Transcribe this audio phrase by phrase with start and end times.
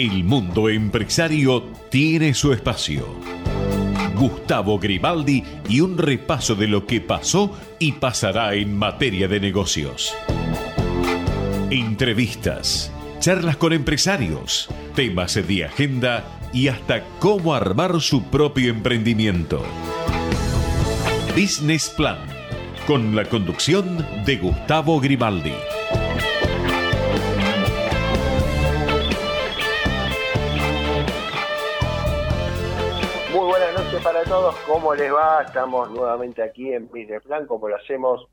[0.00, 3.06] El mundo empresario tiene su espacio.
[4.16, 10.14] Gustavo Grimaldi y un repaso de lo que pasó y pasará en materia de negocios.
[11.68, 16.24] Entrevistas, charlas con empresarios, temas de agenda
[16.54, 19.62] y hasta cómo armar su propio emprendimiento.
[21.36, 22.20] Business Plan,
[22.86, 25.52] con la conducción de Gustavo Grimaldi.
[34.02, 35.42] Para todos, ¿cómo les va?
[35.42, 38.26] Estamos nuevamente aquí en Business Plan, como lo hacemos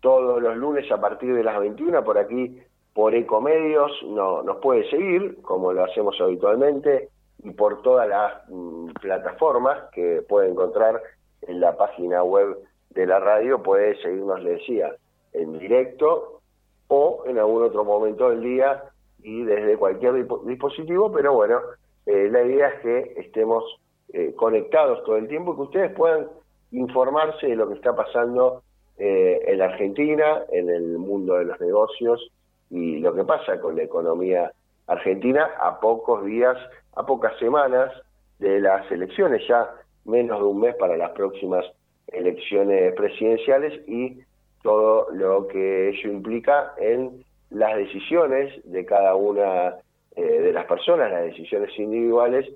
[0.00, 2.60] todos los lunes a partir de las 21 por aquí
[2.92, 7.10] por Ecomedios, no, nos puede seguir como lo hacemos habitualmente
[7.42, 11.00] y por todas las mm, plataformas que puede encontrar
[11.42, 12.56] en la página web
[12.90, 14.94] de la radio, puede seguirnos, le decía,
[15.32, 16.40] en directo
[16.88, 18.84] o en algún otro momento del día
[19.22, 21.60] y desde cualquier dispositivo, pero bueno,
[22.06, 23.64] eh, la idea es que estemos
[24.12, 26.28] eh, conectados todo el tiempo y que ustedes puedan
[26.72, 28.62] informarse de lo que está pasando
[28.98, 32.30] eh, en Argentina, en el mundo de los negocios
[32.70, 34.52] y lo que pasa con la economía
[34.86, 36.56] argentina a pocos días,
[36.94, 37.92] a pocas semanas
[38.38, 39.70] de las elecciones, ya
[40.04, 41.64] menos de un mes para las próximas
[42.08, 44.20] elecciones presidenciales y
[44.62, 49.76] todo lo que ello implica en las decisiones de cada una
[50.16, 52.48] eh, de las personas, las decisiones individuales,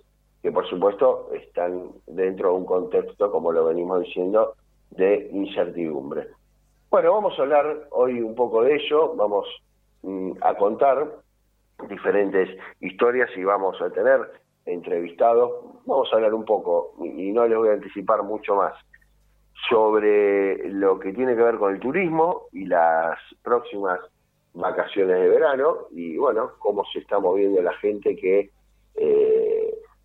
[0.42, 4.55] que por supuesto están dentro de un contexto, como lo venimos diciendo,
[4.91, 6.28] de incertidumbre.
[6.91, 9.47] Bueno, vamos a hablar hoy un poco de ello, vamos
[10.03, 11.06] mm, a contar
[11.89, 12.48] diferentes
[12.81, 14.20] historias y vamos a tener
[14.66, 15.50] entrevistados.
[15.86, 18.75] Vamos a hablar un poco, y no les voy a anticipar mucho más,
[19.69, 24.00] sobre lo que tiene que ver con el turismo y las próximas
[24.55, 28.50] vacaciones de verano y bueno, cómo se está moviendo la gente que
[28.94, 29.28] eh,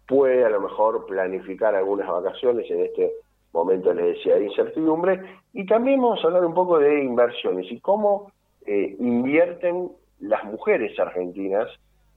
[0.07, 3.11] puede a lo mejor planificar algunas vacaciones en este
[3.53, 5.21] momento les decía de incertidumbre
[5.53, 8.31] y también vamos a hablar un poco de inversiones y cómo
[8.65, 9.89] eh, invierten
[10.19, 11.69] las mujeres argentinas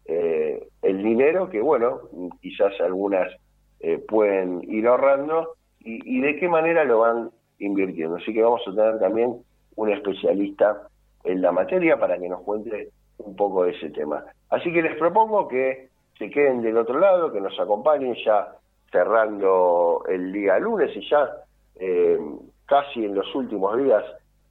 [0.08, 2.02] eh, el dinero que, bueno,
[2.40, 3.32] quizás algunas
[3.80, 8.16] eh, pueden ir ahorrando y, de qué manera lo van invirtiendo.
[8.16, 9.36] Así que vamos a tener también
[9.76, 10.88] un especialista
[11.24, 14.24] en la materia para que nos cuente un poco de ese tema.
[14.50, 18.56] Así que les propongo que se queden del otro lado, que nos acompañen ya
[18.90, 21.28] cerrando el día lunes y ya
[21.76, 22.18] eh,
[22.66, 24.04] casi en los últimos días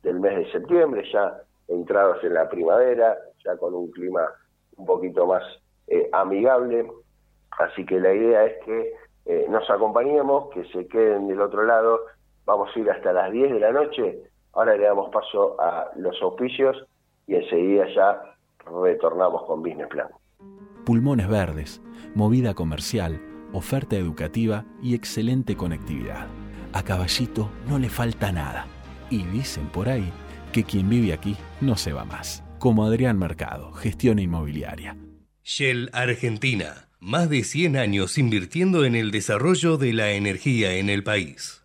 [0.04, 4.22] del mes de septiembre, ya entrados en la primavera, ya con un clima
[4.78, 5.44] un poquito más
[5.88, 6.92] eh, amigable.
[7.52, 8.94] Así que la idea es que
[9.26, 12.02] eh, nos acompañemos, que se queden del otro lado.
[12.46, 14.20] Vamos a ir hasta las 10 de la noche.
[14.54, 16.86] Ahora le damos paso a los auspicios
[17.28, 18.22] y enseguida ya
[18.84, 20.10] retornamos con Business Plan.
[20.86, 21.82] Pulmones verdes,
[22.14, 23.20] movida comercial,
[23.52, 26.28] oferta educativa y excelente conectividad.
[26.74, 28.68] A Caballito no le falta nada.
[29.10, 30.12] Y dicen por ahí
[30.54, 32.44] que quien vive aquí no se va más.
[32.60, 34.96] Como Adrián Mercado, gestión inmobiliaria.
[35.44, 36.90] Shell Argentina.
[37.00, 41.65] Más de 100 años invirtiendo en el desarrollo de la energía en el país.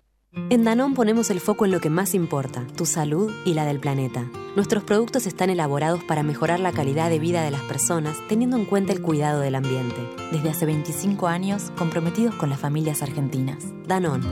[0.50, 3.79] En Danón ponemos el foco en lo que más importa, tu salud y la del
[3.79, 4.29] planeta.
[4.56, 8.65] Nuestros productos están elaborados para mejorar la calidad de vida de las personas teniendo en
[8.65, 10.05] cuenta el cuidado del ambiente.
[10.32, 13.59] Desde hace 25 años comprometidos con las familias argentinas.
[13.87, 14.29] Danón.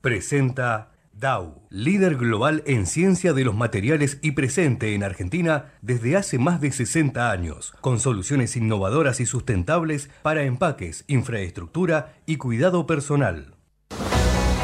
[0.00, 6.38] Presenta Dow, líder global en ciencia de los materiales y presente en Argentina desde hace
[6.38, 13.54] más de 60 años, con soluciones innovadoras y sustentables para empaques, infraestructura y cuidado personal.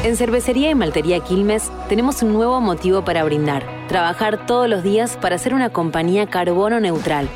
[0.03, 5.15] En Cervecería y Maltería Quilmes tenemos un nuevo motivo para brindar, trabajar todos los días
[5.15, 7.29] para ser una compañía carbono neutral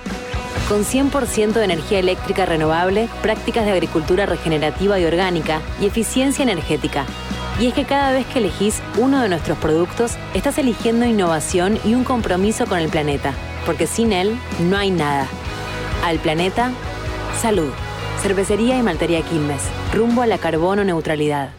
[0.67, 7.05] con 100% de energía eléctrica renovable, prácticas de agricultura regenerativa y orgánica y eficiencia energética.
[7.59, 11.93] Y es que cada vez que elegís uno de nuestros productos, estás eligiendo innovación y
[11.93, 13.33] un compromiso con el planeta,
[13.65, 14.35] porque sin él
[14.69, 15.27] no hay nada.
[16.03, 16.71] Al planeta,
[17.39, 17.71] salud.
[18.21, 19.63] Cervecería y Maltería Quilmes,
[19.93, 21.51] rumbo a la carbono neutralidad.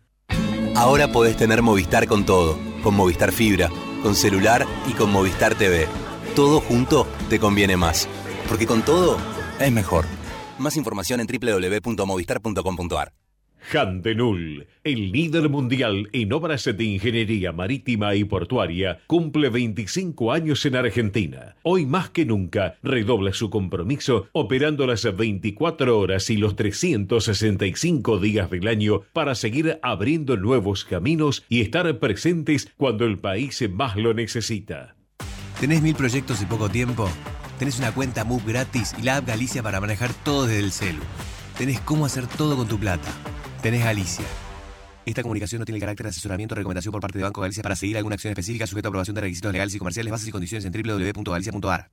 [0.74, 3.70] Ahora podés tener Movistar con todo, con Movistar Fibra,
[4.02, 5.86] con celular y con Movistar TV.
[6.34, 8.08] Todo junto te conviene más,
[8.48, 9.16] porque con todo
[9.58, 10.06] es mejor.
[10.58, 13.19] Más información en www.movistar.com.ar.
[13.72, 20.76] Handenul, el líder mundial en obras de ingeniería marítima y portuaria, cumple 25 años en
[20.76, 21.56] Argentina.
[21.62, 28.50] Hoy más que nunca redobla su compromiso operando las 24 horas y los 365 días
[28.50, 34.14] del año para seguir abriendo nuevos caminos y estar presentes cuando el país más lo
[34.14, 34.96] necesita.
[35.60, 37.08] ¿Tenés mil proyectos y poco tiempo?
[37.58, 41.02] Tenés una cuenta MUB gratis y la app Galicia para manejar todo desde el celu.
[41.58, 43.10] Tenés cómo hacer todo con tu plata.
[43.62, 44.24] Tenés Galicia.
[45.04, 47.62] Esta comunicación no tiene el carácter de asesoramiento o recomendación por parte de Banco Galicia
[47.62, 50.30] para seguir alguna acción específica sujeta a aprobación de requisitos legales y comerciales, bases y
[50.30, 51.90] condiciones en www.galicia.ar.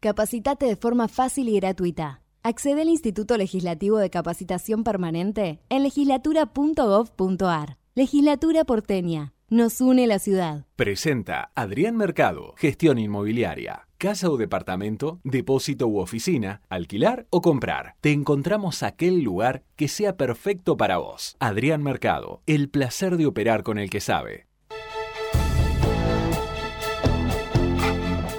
[0.00, 2.20] Capacitate de forma fácil y gratuita.
[2.42, 7.78] Accede al Instituto Legislativo de Capacitación Permanente en legislatura.gov.ar.
[7.94, 9.32] Legislatura porteña.
[9.48, 10.66] Nos une la ciudad.
[10.74, 13.86] Presenta Adrián Mercado, gestión inmobiliaria.
[13.98, 17.94] Casa o departamento, depósito u oficina, alquilar o comprar.
[18.00, 21.36] Te encontramos aquel lugar que sea perfecto para vos.
[21.38, 24.46] Adrián Mercado, el placer de operar con el que sabe.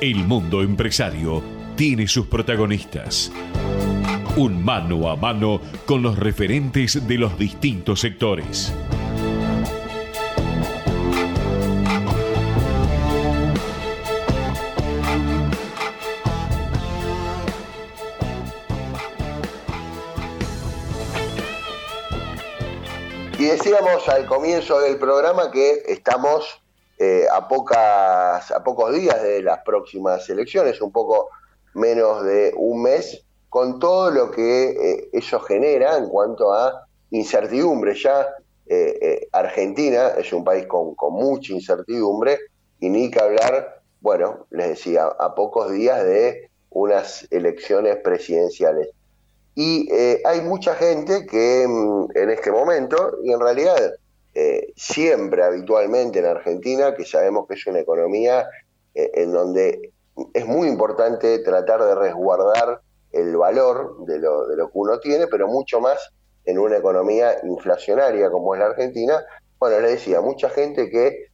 [0.01, 1.41] El mundo empresario
[1.75, 3.31] tiene sus protagonistas.
[4.37, 8.73] Un mano a mano con los referentes de los distintos sectores.
[23.75, 26.61] Decíamos al comienzo del programa que estamos
[26.97, 31.27] eh, a, pocas, a pocos días de las próximas elecciones, un poco
[31.73, 37.95] menos de un mes, con todo lo que eh, eso genera en cuanto a incertidumbre.
[37.95, 38.25] Ya
[38.65, 42.39] eh, Argentina es un país con, con, mucha incertidumbre
[42.79, 48.91] y ni que hablar, bueno, les decía, a pocos días de unas elecciones presidenciales.
[49.55, 53.95] Y eh, hay mucha gente que mm, en este momento, y en realidad
[54.33, 58.49] eh, siempre habitualmente en Argentina, que sabemos que es una economía
[58.93, 59.93] eh, en donde
[60.33, 62.81] es muy importante tratar de resguardar
[63.13, 66.11] el valor de lo, de lo que uno tiene, pero mucho más
[66.43, 69.23] en una economía inflacionaria como es la Argentina.
[69.57, 71.29] Bueno, le decía, mucha gente que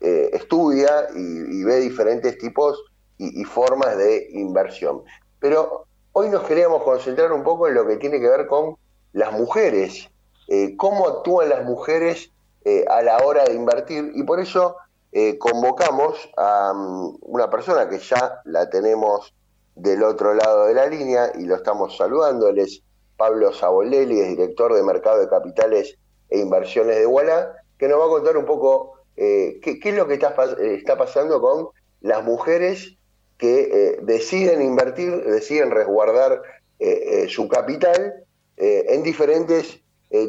[0.00, 2.80] estudia y, ve diferentes tipos
[3.18, 5.02] y, y formas de inversión.
[5.40, 5.87] Pero
[6.20, 8.76] Hoy nos queríamos concentrar un poco en lo que tiene que ver con
[9.12, 10.10] las mujeres,
[10.48, 12.32] eh, cómo actúan las mujeres
[12.64, 14.10] eh, a la hora de invertir.
[14.16, 14.74] Y por eso
[15.12, 19.32] eh, convocamos a um, una persona que ya la tenemos
[19.76, 22.82] del otro lado de la línea y lo estamos saludando, él es
[23.16, 25.96] Pablo Sabolelli, es director de Mercado de Capitales
[26.30, 30.14] e Inversiones de Walla, que nos va a contar un poco qué, es lo que
[30.14, 31.68] está pasando con
[32.00, 32.97] las mujeres
[33.38, 36.42] que eh, deciden invertir, deciden resguardar
[36.80, 38.24] eh, eh, su capital
[38.60, 39.80] en diferentes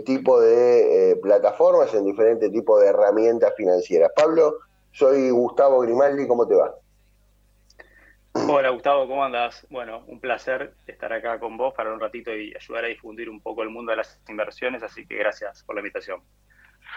[0.06, 4.12] tipos de plataformas, en diferentes tipos de herramientas financieras.
[4.16, 4.58] Pablo,
[4.92, 6.76] soy Gustavo Grimaldi, ¿cómo te va?
[8.34, 9.66] Hola Gustavo, ¿cómo andas?
[9.72, 13.42] Bueno, un placer estar acá con vos para un ratito y ayudar a difundir un
[13.42, 16.22] poco el mundo de las inversiones, así que gracias por la invitación.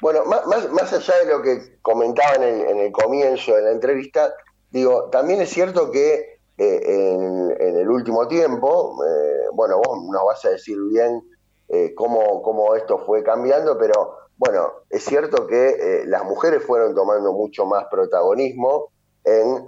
[0.02, 3.70] Bueno, más, más, allá de lo que comentaba en el, en el, comienzo de la
[3.70, 4.34] entrevista,
[4.72, 10.44] digo, también es cierto que eh, en, el último tiempo, eh, bueno, vos nos vas
[10.44, 11.22] a decir bien
[11.68, 17.32] eh, cómo, cómo esto fue cambiando, pero bueno, es cierto que las mujeres fueron tomando
[17.32, 18.88] mucho más protagonismo
[19.24, 19.66] en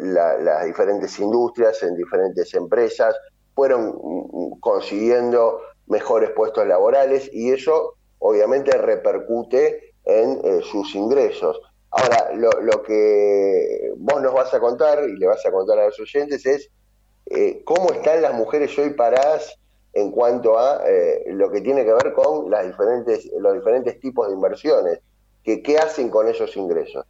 [0.00, 3.14] las diferentes industrias, en diferentes empresas,
[3.54, 11.60] fueron mm, consiguiendo mejores puestos laborales y eso obviamente repercute en sus ingresos.
[12.00, 15.98] Ahora, lo, que vos nos vas a contar y le vas a contar a los
[15.98, 16.70] oyentes es
[17.26, 19.58] eh, cómo están las mujeres hoy paradas
[19.92, 24.28] en cuanto a eh, lo que tiene que ver con las diferentes, los diferentes tipos
[24.28, 25.00] de inversiones,
[25.42, 27.04] que, qué hacen con esos ingresos.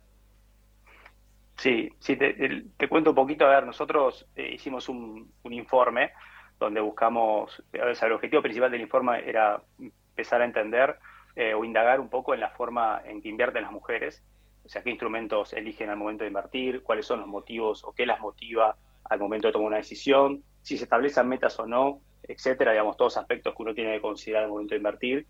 [1.56, 3.44] Sí, sí, te, cuento un poquito.
[3.44, 6.12] A ver, nosotros hicimos un, informe
[6.58, 10.98] donde buscamos, el objetivo principal del informe era empezar a entender
[11.36, 14.22] eh, o indagar un poco en la forma en que invierten las mujeres,
[14.64, 18.06] o sea, qué instrumentos eligen al momento de invertir, cuáles son los motivos o qué
[18.06, 22.72] las motiva al momento de tomar una decisión, si se establecen metas o no, etcétera,
[22.72, 25.26] digamos, todos aspectos que uno tiene que considerar al momento de invertir.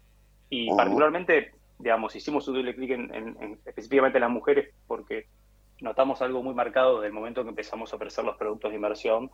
[0.50, 5.26] Y particularmente, digamos, hicimos un doble clic en, específicamente en las mujeres porque
[5.80, 9.30] notamos algo muy marcado desde el momento que empezamos a ofrecer los productos de inversión,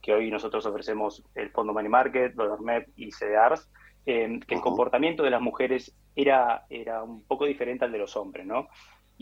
[0.00, 3.68] que hoy nosotros ofrecemos el Fondo Money Market, Dollar MEP y CDRs,
[4.04, 8.46] que el comportamiento de las mujeres era, era un poco diferente al de los hombres,
[8.46, 8.68] ¿no?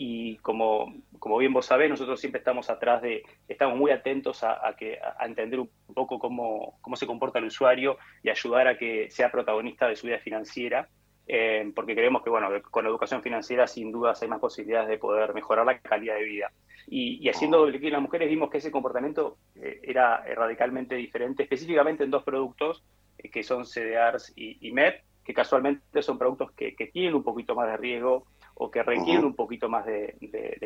[0.01, 4.73] Y como, como bien vos sabés, nosotros siempre estamos atrás de, estamos muy atentos a,
[4.77, 9.11] que, a entender un poco cómo, cómo se comporta el usuario y ayudar a que
[9.11, 10.87] sea protagonista de su vida financiera,
[11.27, 14.97] eh, porque creemos que, bueno, con la educación financiera sin dudas hay más posibilidades de
[14.97, 16.51] poder mejorar la calidad de vida.
[16.87, 21.43] Y, haciendo doble clic en las mujeres vimos que ese comportamiento eh, era radicalmente diferente,
[21.43, 22.85] específicamente en dos productos
[23.17, 27.67] eh, que son CDRs y, MEP, que casualmente son productos que, tienen un poquito más
[27.67, 28.27] de riesgo
[28.61, 30.15] o que requieren un poquito más de,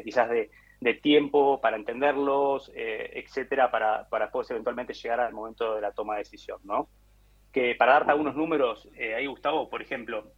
[0.03, 0.49] quizás de,
[0.95, 6.15] tiempo para entenderlos, eh, etcétera, para, para poder eventualmente llegar al momento de la toma
[6.15, 6.89] de decisión, ¿no?
[7.51, 10.31] Que para darte algunos números, eh, ahí Gustavo, por ejemplo,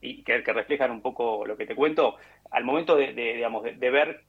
[0.00, 2.16] y que, reflejan un poco lo que te cuento,
[2.50, 4.24] al momento de, digamos, de, ver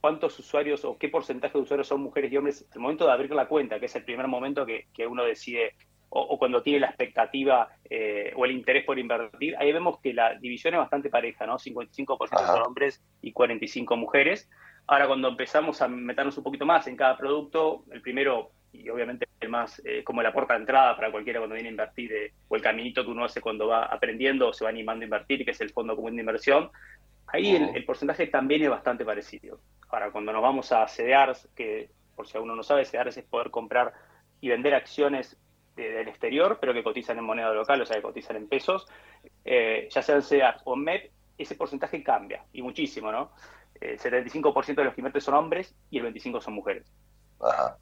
[0.00, 3.30] cuántos usuarios o qué porcentaje de usuarios son mujeres y hombres, al momento de abrir
[3.30, 5.74] la cuenta, que es el primer momento que, que uno decide
[6.10, 10.34] o, cuando tiene la expectativa eh, o el interés por invertir, ahí vemos que la
[10.34, 11.58] división es bastante pareja, ¿no?
[11.58, 14.48] 55% son hombres y 45 mujeres.
[14.86, 19.26] Ahora cuando empezamos a meternos un poquito más en cada producto, el primero y obviamente
[19.40, 22.32] el más eh, como la puerta de entrada para cualquiera cuando viene a invertir eh,
[22.48, 25.44] o el caminito que uno hace cuando va aprendiendo o se va animando a invertir,
[25.44, 26.70] que es el fondo común de inversión,
[27.26, 29.60] ahí el, el, porcentaje también es bastante parecido.
[29.90, 33.50] Ahora, cuando nos vamos a CDRs, que por si uno no sabe, CDRs es poder
[33.50, 33.92] comprar
[34.40, 35.38] y vender acciones
[35.82, 38.86] del exterior, pero que cotizan en moneda local, o sea, que cotizan en pesos,
[39.44, 43.30] eh, ya sean CEDAR o MEP, ese porcentaje cambia, y muchísimo, ¿no?
[43.80, 46.90] El 75% de los invierten son hombres y el 25% son mujeres.
[47.40, 47.78] Ajá.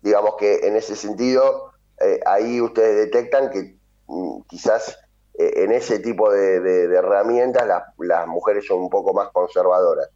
[0.00, 3.76] Digamos que en ese sentido, eh, ahí ustedes detectan que
[4.08, 4.98] mm, quizás
[5.38, 10.08] eh, en ese tipo de, herramientas las, mujeres son un poco más conservadoras.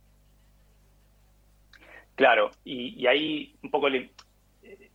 [2.17, 4.11] Claro, y, y ahí un poco le,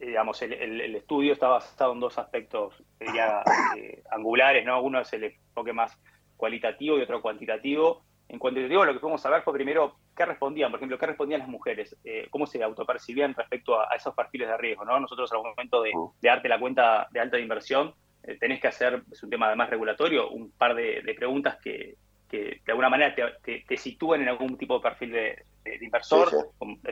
[0.08, 4.82] digamos, el, estudio está basado en dos aspectos, eh, angulares, ¿no?
[4.82, 5.98] Uno es el enfoque más
[6.36, 8.04] cualitativo y otro cuantitativo.
[8.28, 11.42] En cuantitativo lo que fuimos a ver fue primero qué respondían, por ejemplo, qué respondían
[11.42, 15.00] las mujeres, eh, cómo se autopercibían respecto a, esos perfiles de riesgo, ¿no?
[15.00, 15.92] Nosotros al momento de,
[16.22, 17.94] de darte la cuenta de alta inversión,
[18.24, 21.98] eh, tenés que hacer, es un tema además regulatorio, un par de, preguntas que,
[22.32, 25.46] de alguna manera te, te, sitúen en algún tipo de perfil de,
[25.82, 26.30] inversor,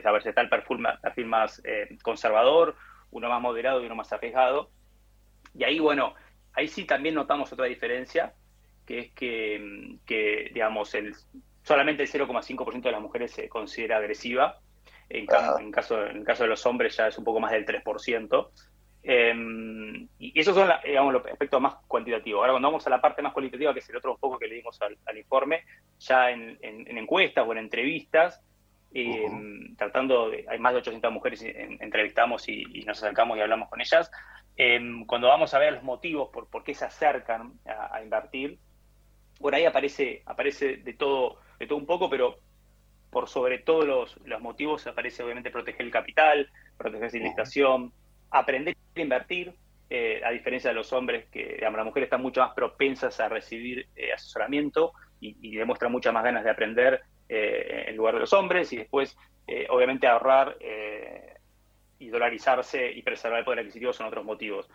[0.04, 1.62] a ver si está el perfil, perfil más
[2.02, 2.76] conservador
[3.10, 4.70] uno más moderado y uno más arriesgado.
[5.54, 6.14] Y ahí, bueno,
[6.52, 8.34] ahí sí también notamos otra diferencia,
[8.86, 11.14] que es que, digamos, el,
[11.62, 14.60] solamente el 0,5% de las mujeres se considera agresiva.
[15.08, 15.26] En,
[15.58, 18.50] en, caso, en el caso de los hombres ya es un poco más del 3%.
[19.02, 22.40] Em, y esos son digamos, los aspectos más cuantitativos.
[22.40, 24.56] Ahora, cuando vamos a la parte más cualitativa, que es el otro poco que le
[24.56, 25.64] dimos al, informe,
[25.98, 28.42] ya en, encuestas o en entrevistas,
[28.92, 33.80] Em, tratando de, hay más de 800 mujeres, entrevistamos y, nos acercamos y hablamos con
[33.80, 34.10] ellas.
[34.56, 38.58] Em, cuando vamos a ver los motivos por, por qué se acercan a, invertir,
[39.38, 42.38] por ahí aparece, aparece de todo, de todo un poco, pero
[43.10, 47.92] por sobre todos los, los motivos aparece obviamente proteger el capital, proteger la inflación,
[48.30, 49.54] aprender a invertir,
[49.88, 53.28] eh, a diferencia de los hombres, que digamos, las mujeres están mucho más propensas a
[53.28, 58.20] recibir eh, asesoramiento y, y, demuestran muchas más ganas de aprender eh, en lugar de
[58.20, 59.16] los hombres, y después,
[59.68, 60.56] obviamente, ahorrar
[61.98, 64.70] y dolarizarse y preservar el poder adquisitivo son otros motivos.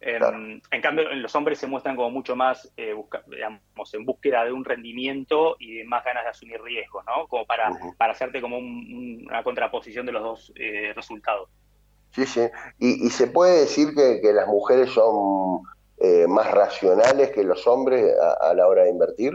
[0.00, 4.64] Em, en cambio, los hombres se muestran como mucho más, digamos, en búsqueda de un
[4.64, 7.28] rendimiento y de más ganas de asumir riesgos, ¿no?
[7.28, 10.52] Como para, para hacerte como una contraposición de los dos
[10.94, 11.48] resultados.
[12.16, 12.48] Sí, sí.
[12.78, 15.60] Y, se puede decir que, las mujeres son
[15.98, 18.06] eh, más racionales que los hombres
[18.40, 19.34] a, la hora de invertir.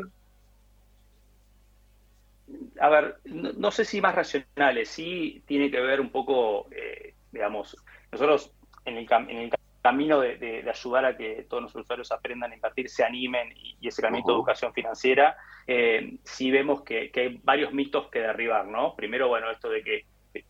[2.81, 7.77] A ver, no, sé si más racionales, sí tiene que ver un poco, eh, digamos,
[8.11, 8.53] nosotros
[8.85, 9.51] en el, en el
[9.83, 14.01] camino de, ayudar a que todos nuestros usuarios aprendan a invertir, se animen y, ese
[14.01, 18.95] camino de educación financiera, eh, sí vemos que, que, hay varios mitos que derribar, ¿no?
[18.95, 20.05] Primero, bueno, esto de que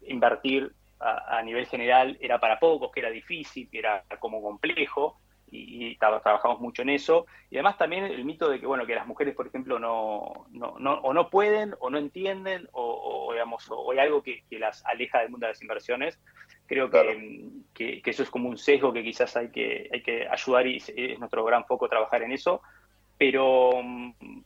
[0.08, 5.20] invertir a, nivel general era para pocos, que era difícil, que era como complejo,
[5.52, 7.26] y, trabajamos mucho en eso.
[7.50, 10.76] Y además también el mito de que, bueno, que las mujeres, por ejemplo, no, no,
[10.80, 15.20] no o no pueden, o no entienden, o, digamos, o hay algo que, las aleja
[15.20, 16.20] del mundo de las inversiones.
[16.66, 20.68] Creo que, que, eso es como un sesgo que quizás hay que, hay que ayudar
[20.68, 22.62] y es nuestro gran foco trabajar en eso.
[23.18, 23.70] Pero,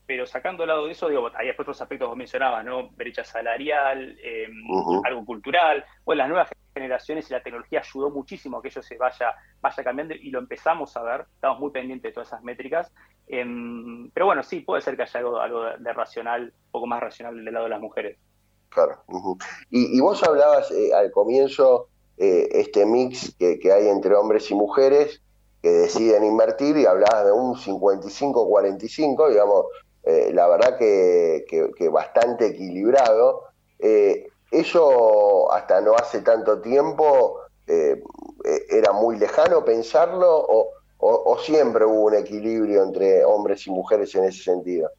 [0.06, 2.90] pero sacando al lado de eso, digo, hay otros aspectos que vos mencionabas, ¿no?
[2.90, 4.64] Brecha salarial, em,
[5.06, 5.86] algo cultural.
[6.04, 9.84] Bueno, las nuevas generaciones y la tecnología ayudó muchísimo a que eso se vaya, vaya
[9.84, 11.26] cambiando y lo empezamos a ver.
[11.34, 12.92] Estamos muy pendientes de todas esas métricas.
[13.28, 17.02] Em, pero bueno, sí, puede ser que haya algo, algo de, racional, un poco más
[17.02, 18.20] racional del lado de las mujeres.
[18.70, 19.04] Claro.
[19.70, 24.56] y, vos hablabas eh, al comienzo eh, este mix que, que hay entre hombres y
[24.56, 25.22] mujeres
[25.62, 29.66] que deciden invertir y hablabas de un 55-45, digamos,
[30.06, 33.42] eh, la verdad que, bastante equilibrado.
[34.60, 38.02] Eso hasta no hace tanto tiempo eh,
[38.70, 44.24] era muy lejano pensarlo o, o, siempre hubo un equilibrio entre hombres y mujeres en
[44.26, 44.90] ese sentido.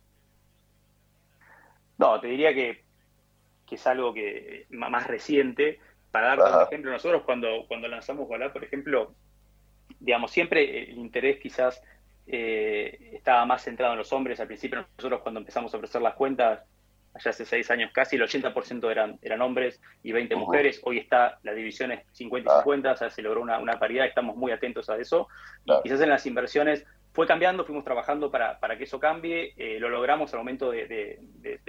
[1.98, 2.84] No, te diría que,
[3.66, 5.80] que es algo que más reciente.
[6.10, 9.14] Para dar un ejemplo, nosotros cuando, cuando lanzamos Volar, por ejemplo,
[9.98, 11.82] digamos, siempre el interés quizás
[12.26, 14.40] eh, estaba más centrado en los hombres.
[14.40, 16.64] Al principio nosotros cuando empezamos a ofrecer las cuentas,
[17.16, 20.80] allá hace seis años casi, el 80% eran, eran hombres y 20 mujeres.
[20.84, 24.36] Hoy está, la división es 50 y 50, o sea, se logró una, paridad, estamos
[24.36, 25.28] muy atentos a eso.
[25.64, 29.78] Y quizás en las inversiones fue cambiando, fuimos trabajando para, para que eso cambie, eh,
[29.80, 31.18] lo logramos al momento de,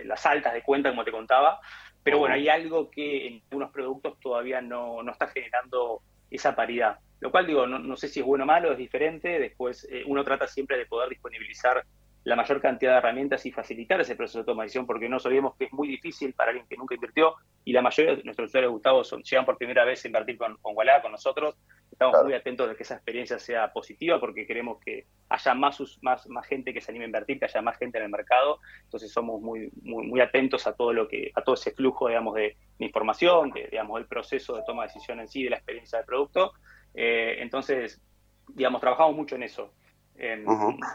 [0.04, 1.62] las altas de cuenta, como te contaba,
[2.04, 7.00] pero bueno, hay algo que en algunos productos todavía no, no está generando esa paridad.
[7.20, 9.40] Lo cual digo, no, sé si es bueno o malo, es diferente.
[9.40, 11.84] Después eh, uno trata siempre de poder disponibilizar
[12.28, 15.18] la mayor cantidad de herramientas y facilitar ese proceso de toma de decisión, porque no
[15.18, 18.50] sabemos que es muy difícil para alguien que nunca invirtió y la mayoría de nuestros
[18.50, 21.56] usuarios Gustavo son, llegan por primera vez a invertir con, con con nosotros.
[21.90, 26.28] Estamos muy atentos de que esa experiencia sea positiva porque queremos que haya más, más,
[26.28, 28.60] más gente que se anime a invertir, que haya más gente en el mercado.
[28.84, 32.36] Entonces somos muy, muy, muy atentos a todo lo que, a todo ese flujo, digamos,
[32.36, 36.00] de, información, de, digamos, el proceso de toma de decisión en sí, de la experiencia
[36.00, 36.52] del producto.
[36.94, 38.02] Eh, entonces,
[38.50, 39.72] digamos, trabajamos mucho en eso.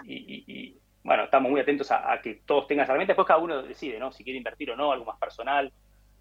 [0.04, 3.12] y, bueno, estamos muy atentos a, que todos tengan esa herramienta.
[3.12, 4.12] Después cada uno decide, ¿no?
[4.12, 5.72] Si quiere invertir o no, algo más personal.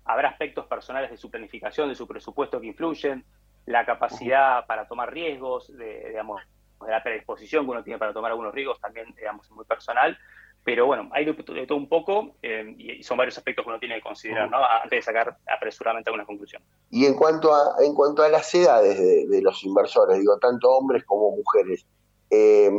[0.05, 3.23] Habrá aspectos personales de su planificación, de su presupuesto que influyen.
[3.67, 6.41] La capacidad para tomar riesgos, de, digamos,
[6.83, 10.17] de la predisposición que uno tiene para tomar algunos riesgos también, digamos, es muy personal.
[10.63, 13.95] Pero bueno, hay de, todo un poco eh, y son varios aspectos que uno tiene
[13.95, 14.57] que considerar ¿no?
[14.63, 16.61] antes de sacar apresuradamente alguna conclusión.
[16.89, 21.03] Y en cuanto a, en cuanto a las edades de, los inversores, digo, tanto hombres
[21.03, 21.85] como mujeres,
[22.29, 22.69] eh,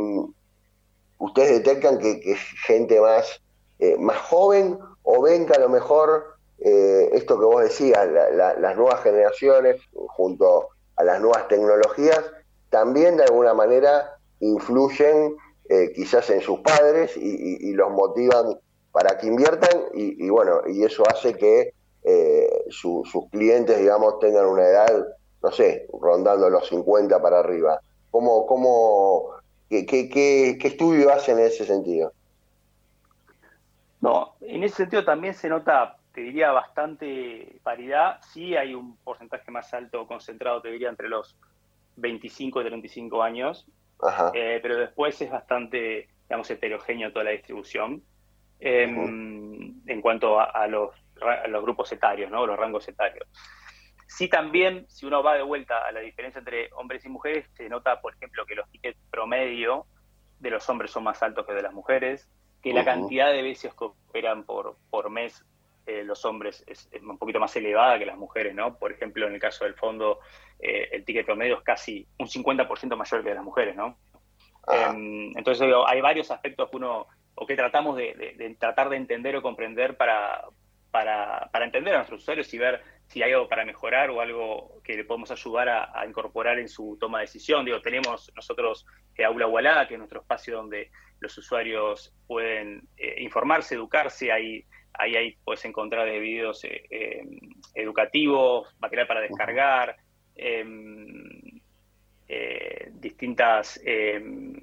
[1.17, 3.41] ¿ustedes detectan que, que gente más,
[3.79, 6.33] eh, más joven o ven que a lo mejor
[6.65, 12.23] esto que vos decías, las nuevas generaciones junto a las nuevas tecnologías,
[12.69, 15.35] también de alguna manera influyen
[15.69, 18.59] eh, quizás en sus padres y, los motivan
[18.91, 21.73] para que inviertan y, bueno, y eso hace que
[22.03, 25.07] eh, sus clientes, digamos, tengan una edad,
[25.41, 27.79] no sé, rondando los 50 para arriba.
[28.11, 29.29] ¿Cómo, cómo,
[29.73, 32.13] qué, qué, qué, estudio hacen en ese sentido?
[34.01, 38.19] No, en ese sentido también se nota, te diría, bastante paridad.
[38.33, 41.35] Sí hay un porcentaje más alto concentrado, te diría, entre los
[41.95, 43.65] 25 y 35 años,
[44.33, 48.03] eh, pero después es bastante, digamos, heterogéneo toda la distribución
[48.59, 50.91] em, en cuanto a, los,
[51.47, 52.45] los, grupos etarios, ¿no?
[52.45, 53.27] los rangos etarios.
[54.07, 57.69] Sí también, si uno va de vuelta a la diferencia entre hombres y mujeres, se
[57.69, 59.85] nota, por ejemplo, que los tickets promedio
[60.39, 62.29] de los hombres son más altos que de las mujeres,
[62.61, 65.43] que la cantidad de veces que operan por, por mes
[65.85, 68.77] eh, los hombres es, un poquito más elevada que las mujeres, ¿no?
[68.77, 70.19] Por ejemplo, en el caso del fondo,
[70.59, 73.97] eh, el ticket promedio es casi un 50% mayor que de las mujeres, ¿no?
[74.71, 79.41] Em, entonces hay varios aspectos que uno, o que tratamos de, tratar de entender o
[79.41, 80.45] comprender para,
[80.89, 82.81] para, entender a nuestros usuarios y ver
[83.13, 86.97] si hay algo para mejorar o algo que le podemos ayudar a, incorporar en su
[86.99, 87.63] toma de decisión.
[87.63, 93.21] Digo, tenemos nosotros eh, Aula Walada, que es nuestro espacio donde los usuarios pueden eh,
[93.21, 96.61] informarse, educarse, ahí, ahí, puedes encontrar de videos
[97.75, 99.95] educativos, material para descargar,
[100.35, 101.61] Em,
[102.27, 104.55] eh, distintas, em,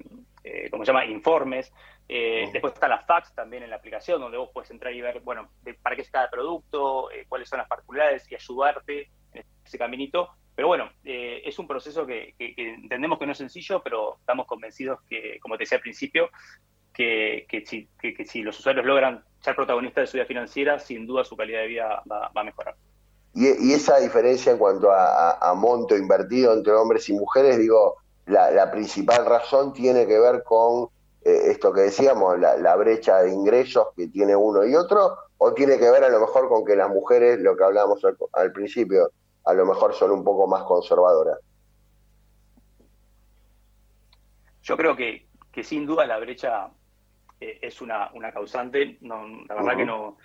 [0.43, 1.71] eh, ¿cómo se llama?, informes.
[2.13, 5.21] Eh, después está la fax también en la aplicación, donde vos puedes entrar y ver,
[5.21, 5.49] bueno,
[5.81, 10.29] para qué es cada producto, cuáles son las particularidades y ayudarte en ese caminito.
[10.53, 15.39] Pero bueno, es un proceso que, entendemos que no es sencillo, pero estamos convencidos que,
[15.39, 16.29] como te decía al principio,
[16.93, 17.87] que, si,
[18.25, 21.67] si, los usuarios logran ser protagonistas de su vida financiera, sin duda su calidad de
[21.67, 22.75] vida va a mejorar.
[23.33, 27.95] Y, esa diferencia en cuanto a, monto invertido entre hombres y mujeres, digo,
[28.25, 30.89] la, principal razón tiene que ver con
[31.23, 35.77] eh, esto que decíamos, la, brecha de ingresos que tiene uno y otro, o tiene
[35.77, 38.01] que ver a lo mejor con que las mujeres, lo que hablábamos
[38.33, 39.11] al, principio,
[39.45, 41.39] a lo mejor son un poco más conservadoras.
[44.63, 46.69] Yo creo que, que sin duda la brecha
[47.39, 50.17] eh, es una, una causante, no, la verdad que no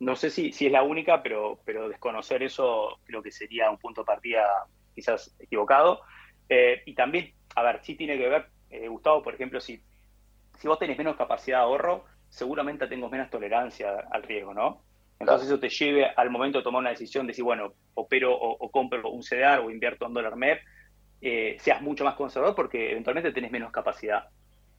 [0.00, 3.78] no sé si, si es la única, pero, pero desconocer eso creo que sería un
[3.78, 4.44] punto de partida
[4.94, 6.00] quizás equivocado.
[6.48, 9.82] Eh, y también, a ver, sí tiene que ver, eh, Gustavo, por ejemplo, si,
[10.58, 14.82] si vos tenés menos capacidad de ahorro, seguramente tengo menos tolerancia al riesgo, ¿no?
[15.18, 18.70] Entonces eso te lleve al momento de tomar una decisión de decir, bueno, opero o,
[18.70, 20.60] compro un CDR o invierto en dólar MEP,
[21.20, 24.28] eh, seas mucho más conservador porque eventualmente tenés menos capacidad.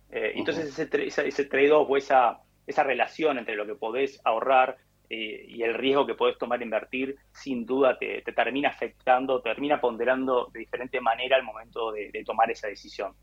[0.09, 4.77] entonces ese, ese trade-off o esa, esa relación entre lo que podés ahorrar
[5.09, 10.49] eh, y el riesgo que puedes tomar invertir, sin duda te, termina afectando, termina ponderando
[10.53, 13.13] de diferente manera al momento de, tomar esa decisión.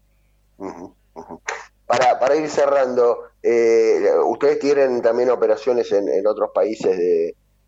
[1.86, 6.96] Para, para ir cerrando, eh, ustedes tienen también operaciones en, otros países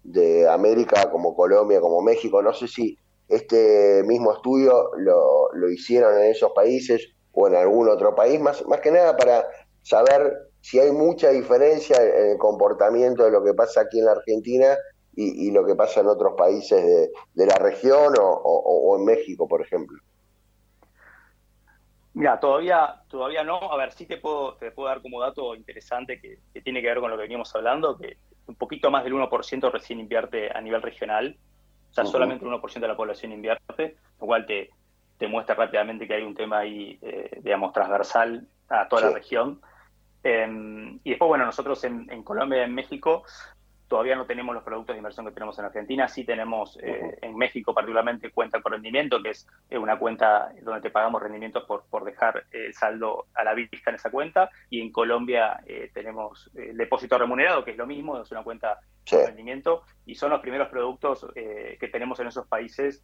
[0.02, 2.42] de, América, como Colombia, como México.
[2.42, 7.88] No sé si este mismo estudio lo, lo hicieron en esos países o en algún
[7.88, 9.46] otro país, más, más que nada para
[9.83, 14.12] saber si hay mucha diferencia en el comportamiento de lo que pasa aquí en la
[14.12, 14.76] Argentina
[15.20, 19.98] y, lo que pasa en otros países de, la región o, en México, por ejemplo.
[22.18, 23.72] Mira, todavía, todavía no.
[23.72, 26.98] A ver, sí te puedo, te puedo dar como dato interesante que, tiene que ver
[26.98, 30.83] con lo que veníamos hablando, que un poquito más del 1% recién invierte a nivel
[30.83, 31.37] regional.
[31.88, 34.70] O sea, solamente el 1% de la población invierte, lo cual te,
[35.16, 39.61] te muestra rápidamente que hay un tema ahí, eh, digamos, transversal a toda la región.
[40.24, 43.22] Em, y después, bueno, nosotros en, Colombia y en México
[43.88, 47.37] todavía no tenemos los productos de inversión que tenemos en Argentina, sí tenemos eh, en
[47.37, 52.05] México particularmente cuenta con rendimiento, que es una cuenta donde te pagamos rendimientos por, por
[52.05, 56.77] dejar el saldo a la vista en esa cuenta, y en Colombia eh, tenemos el
[56.77, 58.79] depósito remunerado, que es lo mismo, es una cuenta
[59.11, 63.03] de rendimiento, y son los primeros productos eh, que tenemos en esos países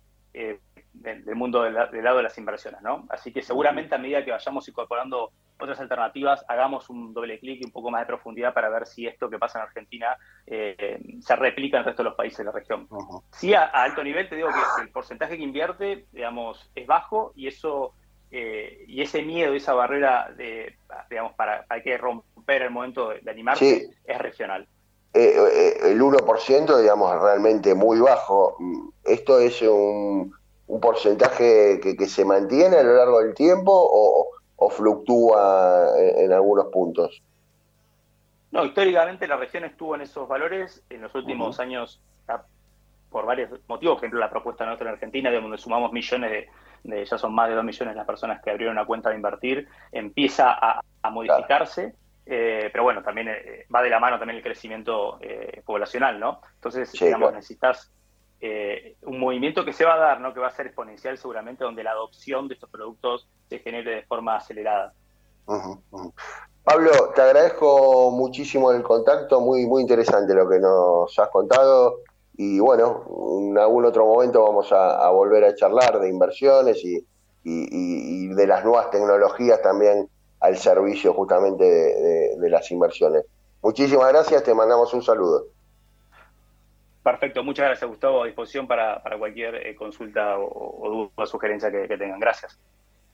[0.93, 3.07] del, mundo del, lado de las inversiones, ¿no?
[3.11, 7.65] Así que seguramente a medida que vayamos incorporando otras alternativas, hagamos un doble clic y
[7.65, 10.17] un poco más de profundidad para ver si esto que pasa en Argentina
[10.47, 12.89] eh, se replica en el resto de los países de la región.
[13.33, 17.47] Sí, a, alto nivel te digo que el porcentaje que invierte, digamos, es bajo y
[17.47, 17.95] eso
[18.31, 20.77] eh, y ese miedo, esa barrera de,
[21.09, 24.67] digamos, para, hay que romper el momento de, animarse es regional.
[25.15, 28.57] Eh, el 1%, digamos, realmente muy bajo.
[29.05, 30.35] ¿Esto es un,
[30.67, 36.33] un porcentaje que, que, se mantiene a lo largo del tiempo o, o fluctúa en,
[36.33, 37.23] algunos puntos?
[38.51, 42.01] No, históricamente la región estuvo en esos valores en los últimos años
[43.11, 46.49] por varios motivos, por ejemplo la propuesta nuestra en Argentina, de donde sumamos millones
[46.83, 49.69] de, ya son más de dos millones las personas que abrieron una cuenta de invertir,
[49.93, 51.95] empieza a, modificarse,
[52.27, 56.41] eh, pero bueno, también eh, va de la mano también el crecimiento eh, poblacional, ¿no?
[56.55, 57.93] Entonces, digamos, necesitas
[58.47, 60.35] eh, un movimiento que se va a dar, ¿no?
[60.35, 64.03] que va a ser exponencial seguramente, donde la adopción de estos productos se genere de
[64.03, 64.93] forma acelerada.
[66.63, 72.01] Pablo, te agradezco muchísimo el contacto, muy, muy interesante lo que nos has contado
[72.37, 73.07] y bueno,
[73.41, 77.03] en algún otro momento vamos a, volver a charlar de inversiones y,
[77.45, 80.11] de las nuevas tecnologías también
[80.45, 83.25] al servicio justamente de las inversiones.
[83.63, 85.47] Muchísimas gracias, te mandamos un saludo.
[87.05, 91.87] Perfecto, muchas gracias Gustavo, a disposición para, cualquier eh, consulta o, duda o sugerencia que,
[91.99, 92.19] tengan.
[92.19, 92.59] Gracias.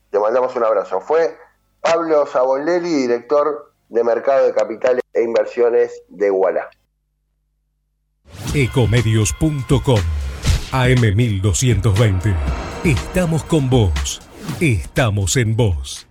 [0.09, 1.01] Te mandamos un abrazo.
[1.01, 1.37] Fue
[1.81, 6.69] Pablo Sabolelli, director de Mercado de Capitales e Inversiones de Iguala.
[8.55, 9.99] Ecomedios.com
[10.71, 12.35] AM1220.
[12.85, 14.21] Estamos con vos.
[14.61, 16.10] Estamos en vos.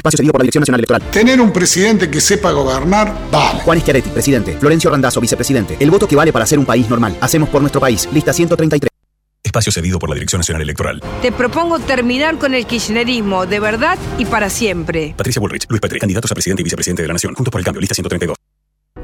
[0.00, 1.02] Espacio seguido por la Dirección Nacional Electoral.
[1.10, 3.60] Tener un presidente que sepa gobernar, vale.
[3.60, 4.56] Juan Schiaretti, presidente.
[4.58, 5.76] Florencio Randazzo, vicepresidente.
[5.78, 7.18] El voto que vale para ser un país normal.
[7.20, 8.08] Hacemos por nuestro país.
[8.10, 8.88] Lista 133.
[9.44, 11.02] Espacio cedido por la Dirección Nacional Electoral.
[11.20, 15.12] Te propongo terminar con el kirchnerismo de verdad y para siempre.
[15.16, 17.34] Patricia Bullrich, Luis Petri, candidatos a presidente y vicepresidente de la Nación.
[17.34, 17.80] Juntos por el cambio.
[17.80, 18.49] Lista 132.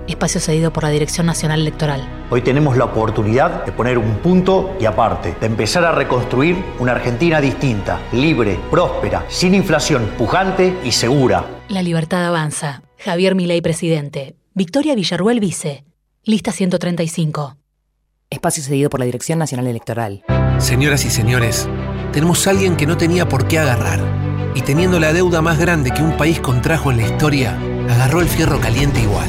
[0.08, 2.26] Espacio cedido por la Dirección Nacional Electoral.
[2.30, 6.92] Hoy tenemos la oportunidad de poner un punto y aparte, de empezar a reconstruir una
[6.92, 11.44] Argentina distinta, libre, próspera, sin inflación, pujante y segura.
[11.68, 12.82] La libertad avanza.
[12.98, 14.36] Javier Milei, presidente.
[14.54, 15.84] Victoria Villarruel, vice.
[16.24, 17.56] Lista 135.
[18.30, 20.24] Espacio cedido por la Dirección Nacional Electoral.
[20.58, 21.68] Señoras y señores,
[22.12, 24.00] tenemos a alguien que no tenía por qué agarrar.
[24.54, 27.58] Y teniendo la deuda más grande que un país contrajo en la historia,
[27.90, 29.28] agarró el fierro caliente igual.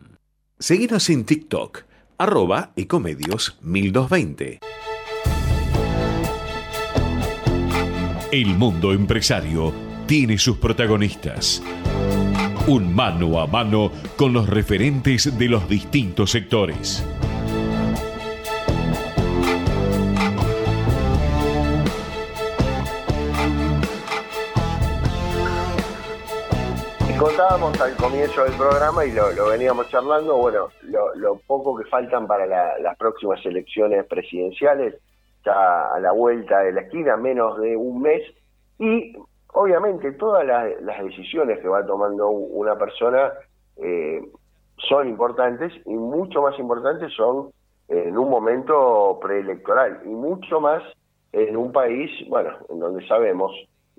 [0.61, 1.85] Seguinos en TikTok,
[2.19, 4.59] arroba ecomedios 1220.
[8.31, 9.73] El mundo empresario
[10.05, 11.63] tiene sus protagonistas.
[12.67, 17.03] Un mano a mano con los referentes de los distintos sectores.
[27.21, 30.69] Contábamos al comienzo del programa y lo, veníamos charlando, bueno,
[31.17, 34.95] lo, poco que faltan para la- las próximas elecciones presidenciales,
[35.45, 38.23] ya a la vuelta de la esquina, menos de un mes,
[38.79, 39.15] y
[39.53, 43.31] obviamente todas las, decisiones que va tomando una persona
[43.77, 44.19] eh,
[44.77, 47.51] son importantes y mucho más importantes son
[47.87, 50.81] en un momento preelectoral y mucho más
[51.33, 53.51] en un país, bueno, en donde sabemos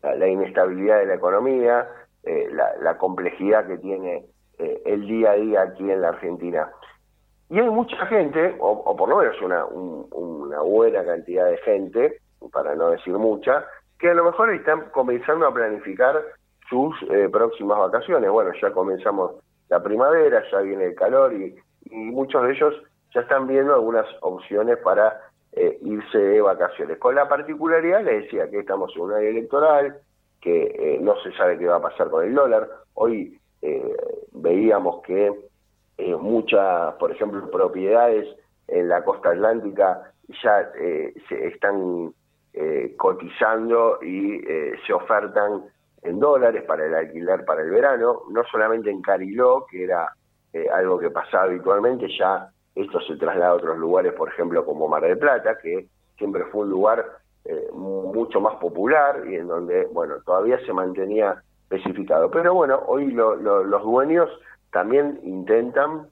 [0.03, 1.89] la inestabilidad de la economía,
[2.25, 2.49] eh,
[2.81, 4.25] la, complejidad que tiene
[4.59, 6.71] eh, el día a día aquí en la Argentina.
[7.51, 11.59] Y hay mucha gente, o, o por lo menos una, un- una buena cantidad de
[11.59, 12.19] gente,
[12.53, 13.67] para no decir mucha,
[13.99, 16.21] que a lo mejor están comenzando a planificar
[16.69, 18.31] sus eh, próximas vacaciones.
[18.31, 19.33] Bueno, ya comenzamos
[19.69, 21.55] la primavera, ya viene el calor y,
[21.91, 22.75] y muchos de ellos
[23.15, 25.21] ya están viendo algunas opciones para
[25.53, 26.99] eh, irse de vacaciones.
[26.99, 29.97] Con la particularidad, les decía que estamos en un año electoral,
[30.43, 32.69] que eh, no se sabe qué va a pasar con el dólar.
[32.95, 33.97] Hoy eh,
[34.33, 35.33] veíamos que
[35.99, 38.27] eh, muchas, por ejemplo, propiedades
[38.67, 42.13] en la costa atlántica ya eh, se están
[42.99, 44.45] cotizando y
[44.87, 45.65] se ofertan
[46.03, 50.07] en dólares para el alquiler para el verano, no solamente en Cariló, que era
[50.75, 55.01] algo que pasaba habitualmente, ya esto se traslada a otros lugares, por ejemplo, como Mar
[55.01, 55.87] del Plata, que
[56.19, 61.43] siempre fue un lugar eh, mucho más popular y en donde, bueno, todavía se mantenía
[61.71, 62.31] especificado.
[62.31, 64.29] Pero bueno, hoy lo- lo- los dueños
[64.71, 66.09] también intentan,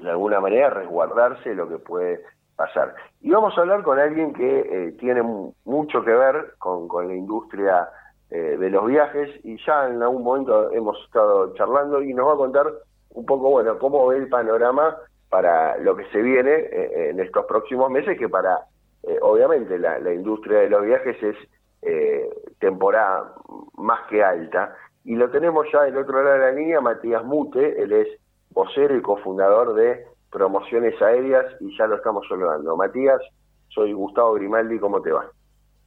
[0.00, 2.22] de alguna manera, resguardarse lo que puede
[2.56, 2.94] pasar.
[3.20, 7.08] Y vamos a hablar con alguien que eh, tiene mu- mucho que ver con, con
[7.08, 7.88] la industria
[8.30, 12.34] eh, de los viajes y ya en algún momento hemos estado charlando y nos va
[12.34, 12.66] a contar
[13.10, 14.96] un poco, bueno, cómo ve el panorama
[15.28, 18.60] para lo que se viene eh, en estos próximos meses, que para,
[19.02, 21.36] eh, obviamente, la, la industria de los viajes es
[21.82, 23.34] eh, temporada
[23.74, 24.76] más que alta.
[25.04, 28.08] Y lo tenemos ya del otro lado de la línea, Matías Mute, él es
[28.50, 32.76] vocero y cofundador de Promociones Aéreas y ya lo estamos saludando.
[32.76, 33.20] Matías,
[33.68, 35.26] soy Gustavo Grimaldi, ¿cómo te va?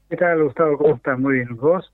[0.10, 0.78] ¿Qué tal, Gustavo?
[0.78, 1.19] ¿Cómo estás?
[1.19, 1.56] Muy bien.
[1.58, 1.93] ¿Vos?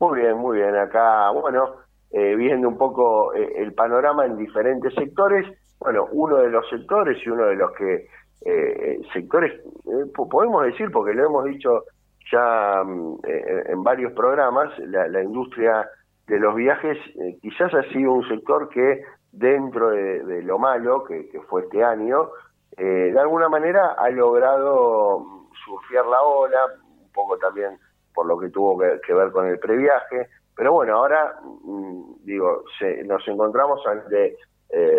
[0.00, 0.76] Muy bien, muy bien.
[0.76, 1.76] Acá, bueno,
[2.10, 5.46] eh, viendo un poco eh, el panorama en diferentes sectores.
[5.78, 8.06] Bueno, uno de los sectores y uno de los que
[8.42, 11.84] eh, sectores, eh, po- podemos decir, porque lo hemos dicho
[12.30, 15.88] ya mm, eh, en varios programas, la, industria
[16.26, 21.28] de los viajes eh, quizás ha sido un sector que dentro de, lo malo que,
[21.48, 22.28] fue este año,
[22.76, 26.58] eh, de alguna manera ha logrado surfear la ola,
[27.02, 27.78] un poco también
[28.14, 32.64] por lo que tuvo que, ver con el previaje, pero bueno, ahora mm, digo,
[33.06, 34.36] nos encontramos ante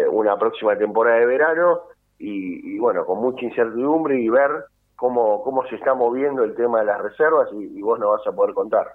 [0.10, 1.82] una próxima temporada de verano
[2.18, 4.52] y, bueno, con mucha incertidumbre y ver
[4.96, 8.32] cómo, cómo se está moviendo el tema de las reservas y, vos nos vas a
[8.32, 8.88] poder contar.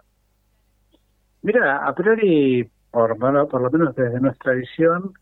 [1.42, 5.12] Mira, a priori, por, por lo menos desde nuestra visión,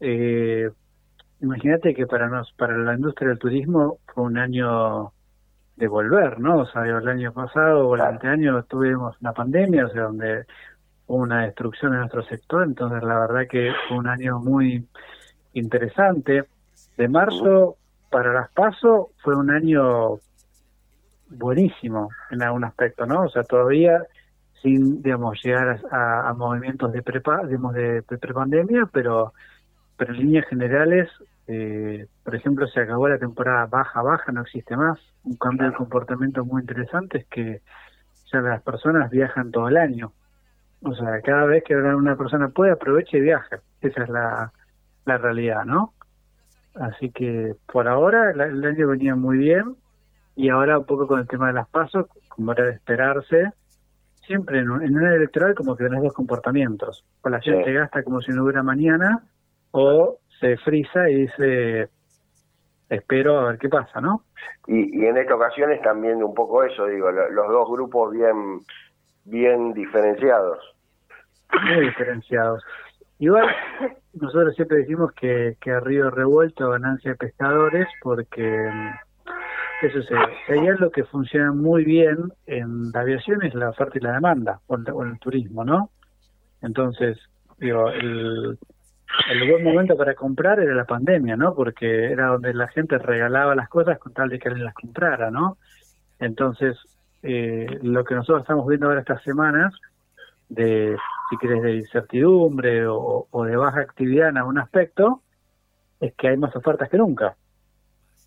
[0.00, 0.70] eh,
[1.40, 5.12] imagínate que para nos, para la industria del turismo fue un año
[5.76, 6.58] de volver, ¿no?
[6.60, 10.44] O sea, el año pasado o el año tuvimos una pandemia, o sea, donde
[11.06, 14.84] hubo una destrucción en nuestro sector, entonces la verdad que fue un año muy
[15.52, 16.44] interesante.
[16.98, 17.76] De marzo
[18.10, 20.18] para las PASO fue un año
[21.30, 23.22] buenísimo en algún aspecto, ¿no?
[23.22, 24.02] O sea, todavía
[24.60, 29.32] sin, digamos, llegar a, movimientos de prepa, digamos, de, de prepandemia, pero
[29.98, 31.10] pero en líneas generales,
[31.48, 34.98] eh, por ejemplo, se acabó la temporada baja-baja, no existe más.
[35.24, 37.60] Un cambio de comportamiento muy interesante es que
[38.32, 40.12] ya las personas viajan todo el año.
[40.82, 43.58] O sea, cada vez que una persona puede, aprovecha y viaja.
[43.80, 44.52] Esa es la,
[45.04, 45.94] la realidad, ¿no?
[46.80, 49.76] Así que por ahora el, año venía muy bien
[50.36, 53.50] y ahora un poco con el tema de las pasos, como era de esperarse,
[54.26, 57.04] siempre en un, en un electoral como que tenés dos comportamientos.
[57.22, 59.22] O la gente gasta como si no hubiera mañana
[59.72, 61.88] o se frisa y dice,
[62.88, 64.22] espero a ver qué pasa, ¿no?
[64.66, 68.60] Y, en esta ocasión es también un poco eso, digo, los dos grupos bien,
[69.24, 70.58] bien diferenciados.
[71.52, 72.62] Muy diferenciados.
[73.18, 73.46] Igual,
[74.14, 78.68] nosotros siempre decimos que, que Río Revuelto ganancia de pescadores porque
[79.82, 84.00] eso se, hay algo que funciona muy bien en la aviación es la oferta y
[84.00, 85.90] la demanda, o en el turismo, ¿no?
[86.62, 87.18] Entonces,
[87.58, 88.58] digo, el,
[89.30, 91.54] el buen momento para comprar era la pandemia, ¿no?
[91.54, 95.30] Porque era donde la gente regalaba las cosas con tal de que alguien las comprara,
[95.30, 95.58] ¿no?
[96.18, 96.76] Entonces,
[97.22, 99.74] eh, lo que nosotros estamos viendo ahora estas semanas,
[100.48, 100.96] de,
[101.30, 105.22] si quieres, de incertidumbre o, de baja actividad en algún aspecto,
[106.00, 107.36] es que hay más ofertas que nunca.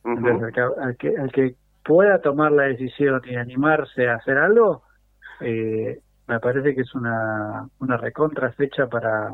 [0.04, 4.84] Entonces, al que, al que, pueda tomar la decisión y animarse a hacer algo,
[5.40, 9.32] eh, me parece que es una, una recontra fecha para,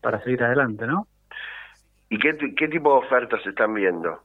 [0.00, 1.06] para seguir adelante, ¿no?
[2.08, 4.18] ¿Y qué, qué tipo de ofertas están viendo?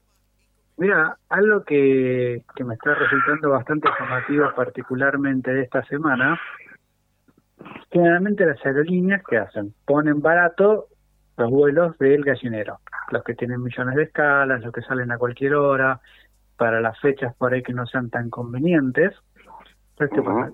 [0.77, 6.39] Mira, algo que, que me está resultando bastante llamativo, particularmente de esta semana,
[7.91, 10.87] generalmente las aerolíneas que hacen, ponen barato
[11.37, 12.79] los vuelos del gallinero,
[13.11, 16.01] los que tienen millones de escalas, los que salen a cualquier hora,
[16.57, 19.13] para las fechas por ahí que no sean tan convenientes,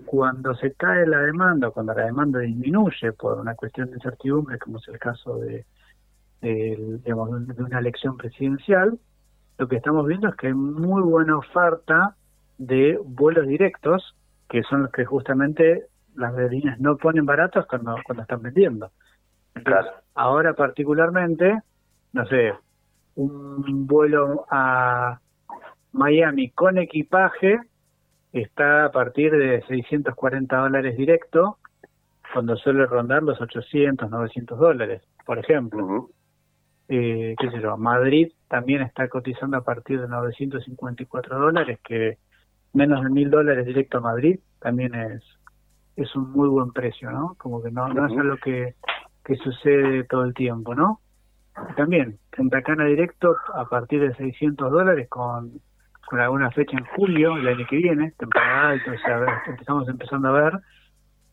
[0.06, 4.80] cuando se cae la demanda, cuando la demanda disminuye por una cuestión de incertidumbre, como
[4.80, 5.66] es el caso de,
[6.42, 8.98] de una elección presidencial,
[9.58, 12.16] lo que estamos viendo es que hay muy buena oferta
[12.58, 14.16] de vuelos directos,
[14.50, 18.92] que son los que justamente las aerolíneas no ponen baratos cuando, cuando están vendiendo.
[20.14, 21.60] Ahora particularmente,
[22.14, 22.54] no sé,
[23.16, 25.20] un vuelo a
[25.92, 27.60] Miami con equipaje
[28.34, 31.58] está a partir de 640 dólares directo,
[32.34, 36.10] cuando suele rondar los 800, 900 dólares, por ejemplo.
[36.90, 42.18] eh, qué sé yo, Madrid también está cotizando a partir de 954 dólares, que
[42.74, 45.24] menos de mil dólares directo a Madrid también es
[45.96, 47.36] es un muy buen precio, ¿no?
[47.38, 48.76] Como que no, no es algo que,
[49.24, 51.00] que sucede todo el tiempo, ¿no?
[51.78, 55.62] También, Punta Cana directo a partir de 600 dólares con
[56.06, 60.30] con alguna fecha en julio el año que viene, temporada alta, o sea, estamos empezando
[60.30, 60.54] a ver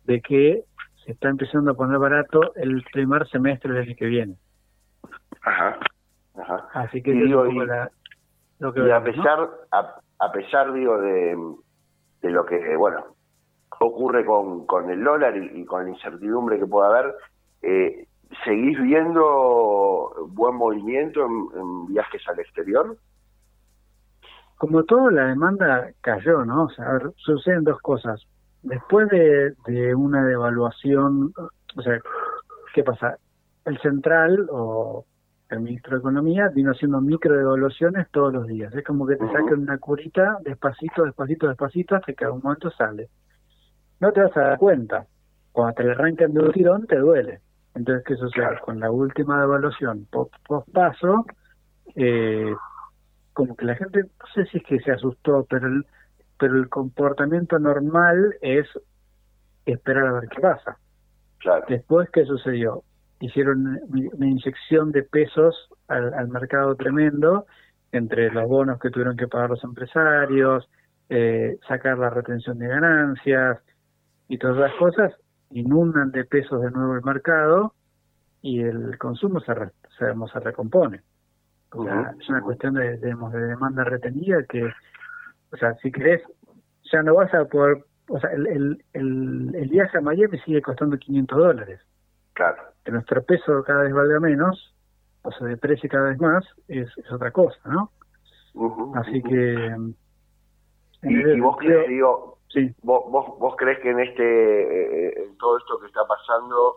[0.05, 0.65] de que
[1.05, 4.37] se está empezando a poner barato el primer semestre del año que viene.
[5.43, 5.79] Ajá,
[6.39, 6.69] ajá.
[6.73, 11.37] Así que y, digo, lo que a pesar, a, pesar digo de,
[12.23, 13.17] de lo que, bueno,
[13.85, 17.15] ocurre con, con el dólar y, con la incertidumbre que pueda haber,
[17.63, 18.07] eh,
[18.45, 22.97] ¿seguís viendo buen movimiento en viajes al exterior?
[24.63, 26.67] como todo, la demanda cayó, ¿no?
[26.67, 28.23] O sea, suceden dos cosas.
[28.63, 31.33] Después de, de una devaluación,
[31.75, 31.99] o sea,
[32.73, 33.17] ¿qué pasa?
[33.65, 35.05] El central o
[35.51, 38.73] el ministro de Economía vino haciendo micro devaluaciones todos los días.
[38.73, 42.71] Es como que te sacan una curita despacito, despacito, despacito, hasta que a un momento
[42.71, 43.09] sale.
[44.03, 45.07] No te vas a dar cuenta.
[45.53, 47.41] Cuando te le arrancan de un tirón, te duele.
[47.77, 48.59] Entonces, ¿qué sucede?
[48.61, 51.25] Con la última devaluación post, post paso,
[51.95, 52.53] eh,
[53.33, 55.87] como que la gente, no sé si es que se asustó, pero el,
[56.37, 58.67] pero el comportamiento normal es
[59.67, 60.77] esperar a ver qué pasa.
[61.39, 61.65] Claro.
[61.69, 62.83] Después, ¿qué sucedió?
[63.21, 67.47] hicieron una inyección de pesos al, al mercado tremendo
[67.93, 70.69] entre los bonos que tuvieron que pagar los empresarios,
[71.09, 73.61] eh, sacar la retención de ganancias
[74.33, 75.13] y todas las cosas,
[75.51, 77.75] inundan de pesos de nuevo el mercado
[78.41, 79.53] y el consumo se,
[79.99, 81.03] se, recompone.
[81.73, 86.23] O sea, es una cuestión de, de, demanda retenida que, o sea, si querés,
[86.91, 90.63] ya no vas a poder, o sea, el, el, el, el viaje a Miami sigue
[90.63, 91.81] costando 500 dólares.
[92.33, 92.63] Claro.
[92.87, 94.75] Que nuestro peso cada vez valga menos,
[95.25, 97.93] o se deprecie cada vez más, es, es otra cosa, ¿no?
[98.95, 99.77] Así que...
[101.03, 102.75] Y, vos crees, digo, sí.
[102.83, 106.75] vos, vos, vos crees que en este, eh, en todo esto que está pasando,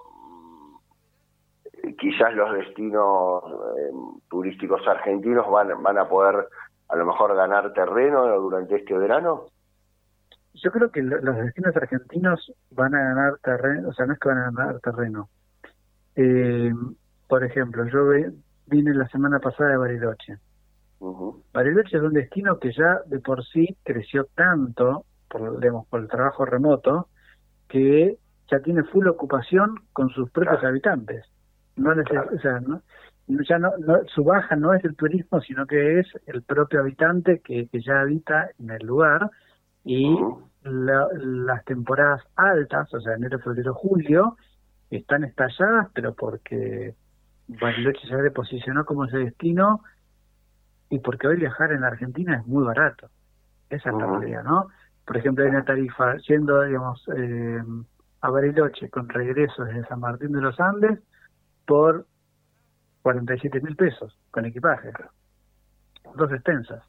[1.84, 3.44] mm, quizás los destinos
[3.78, 3.92] eh,
[4.30, 6.48] turísticos argentinos van, van a poder
[6.90, 9.46] a lo mejor ganar terreno durante este verano?
[10.54, 14.30] Yo creo que los destinos argentinos van a ganar terreno, o sea, no es que
[14.30, 15.30] van a ganar terreno.
[16.16, 16.72] Eh,
[17.28, 18.32] por ejemplo, yo
[18.68, 20.38] vine la semana pasada de Bariloche.
[21.54, 26.08] Bariloche es un destino que ya de por sí creció tanto, por, digamos, por el
[26.08, 27.10] trabajo remoto,
[27.68, 28.18] que
[28.50, 31.26] ya tiene full ocupación con sus propios habitantes.
[31.76, 32.82] No o sea, ¿no?
[33.28, 33.72] ya no,
[34.14, 38.02] su baja no es el turismo, sino que es el propio habitante que, que ya
[38.02, 39.30] habita en el lugar
[39.84, 40.16] y
[40.64, 44.38] las temporadas altas, o sea, enero, febrero, julio,
[44.90, 46.96] están estalladas, pero porque
[47.48, 49.82] Bariloche ya se posicionó como ese destino
[50.90, 53.10] y porque hoy viajar en Argentina es muy barato.
[53.70, 54.68] Esa es la realidad, ¿no?
[55.06, 57.62] Por ejemplo, hay una tarifa yendo, digamos, eh,
[58.22, 61.00] a Bariloche con regreso desde San Martín de los Andes
[61.66, 62.06] por
[63.04, 64.92] 47 mil pesos con equipaje.
[66.16, 66.84] Dos extensas.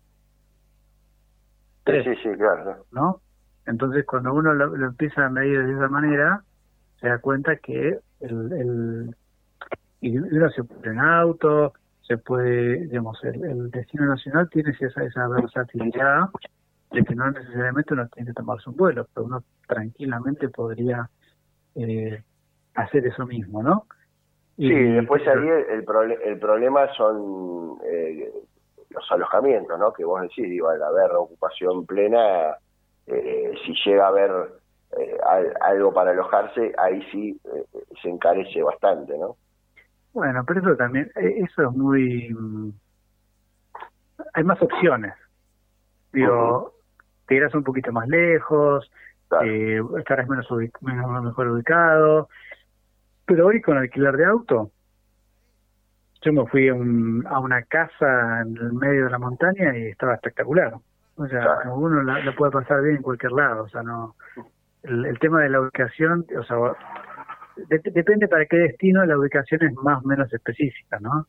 [1.84, 2.86] Sí, sí, claro.
[2.90, 3.20] ¿No?
[3.66, 6.42] Entonces, cuando uno lo, empieza a medir de esa manera,
[7.00, 9.16] se da cuenta que el, el
[10.00, 15.28] y uno se pone en auto, se puede, digamos, el, destino nacional tiene esa, esa
[15.28, 16.28] versatilidad
[16.90, 21.08] de que no necesariamente uno tiene que tomarse un vuelo, pero uno tranquilamente podría
[21.74, 22.22] eh,
[22.74, 23.86] hacer eso mismo, ¿no?
[24.56, 25.84] Y, sí, después ahí el,
[26.24, 28.32] el problema son eh,
[28.90, 29.92] los alojamientos, ¿no?
[29.92, 32.56] Que vos decís, digo, al haber ocupación plena,
[33.06, 34.30] eh, si llega a haber
[35.60, 37.38] algo para alojarse, ahí sí
[38.00, 39.36] se encarece bastante, ¿no?
[40.16, 42.30] Bueno, pero eso también, eh, eso es muy...
[42.32, 42.70] Mm,
[44.32, 45.12] hay más opciones.
[46.10, 46.72] Digo,
[47.26, 48.90] te irás un poquito más lejos,
[49.44, 50.46] eh, estarás menos,
[50.80, 52.28] menos mejor ubicado,
[53.24, 54.70] pero hoy con alquiler de auto,
[56.22, 60.74] yo me fui a, una casa en el medio de la montaña y estaba espectacular.
[61.16, 64.14] O sea, uno la, puede pasar bien en cualquier lado, o sea, no...
[64.82, 66.56] El, el tema de la ubicación, o sea,
[67.56, 71.26] depende para qué destino la ubicación es más o menos específica, ¿no?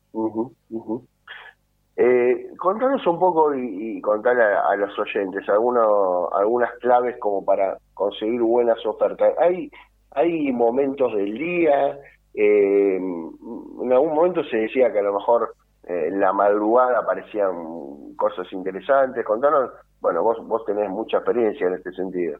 [2.00, 7.76] Eh, contanos un poco y, y contar a, los oyentes alguno, algunas claves como para
[7.92, 9.34] conseguir buenas ofertas.
[9.40, 9.68] Hay,
[10.12, 11.98] hay momentos del día,
[12.34, 15.56] eh, en algún momento se decía que a lo mejor
[15.88, 19.24] eh, en la madrugada aparecían cosas interesantes.
[19.24, 22.38] Contanos, bueno, vos, vos tenés mucha experiencia en este sentido.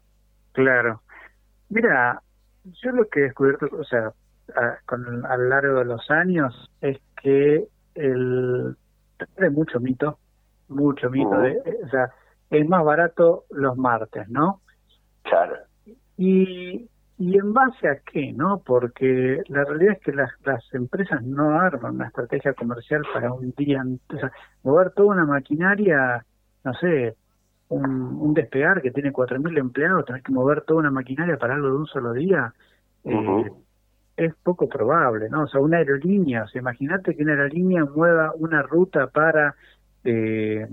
[0.52, 1.00] Claro.
[1.68, 2.22] Mira,
[2.62, 4.12] yo lo que he descubierto, o sea,
[4.54, 8.76] a, a lo largo de los años, es que el
[9.39, 10.19] hay mucho mito,
[10.69, 12.11] mucho mito, de, o sea,
[12.51, 14.61] es más barato los martes, ¿no?
[15.23, 15.57] Claro.
[16.16, 16.89] Y,
[17.19, 18.62] y en base a qué, ¿no?
[18.64, 23.53] Porque la realidad es que las, las empresas no arman una estrategia comercial para un
[23.57, 26.25] día, o sea, mover toda una maquinaria,
[26.64, 27.16] no sé,
[27.69, 31.77] un, despegar que tiene 4.000 empleados, tener que mover toda una maquinaria para algo de
[31.77, 32.55] un solo día,
[33.05, 33.51] eh,
[34.19, 35.45] es poco probable, ¿no?
[35.45, 39.55] O sea, una aerolínea, o sea, imagínate que una aerolínea mueva una ruta para...
[40.05, 40.69] Eh,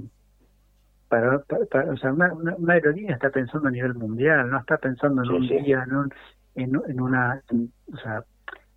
[1.08, 5.30] para, o sea, una, una, aerolínea está pensando a nivel mundial, no está pensando en
[5.30, 6.12] un día, en, un,
[6.56, 7.44] en, una...
[7.94, 8.24] o sea,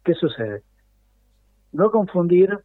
[0.05, 0.62] ¿qué sucede?
[1.73, 2.59] No confundir,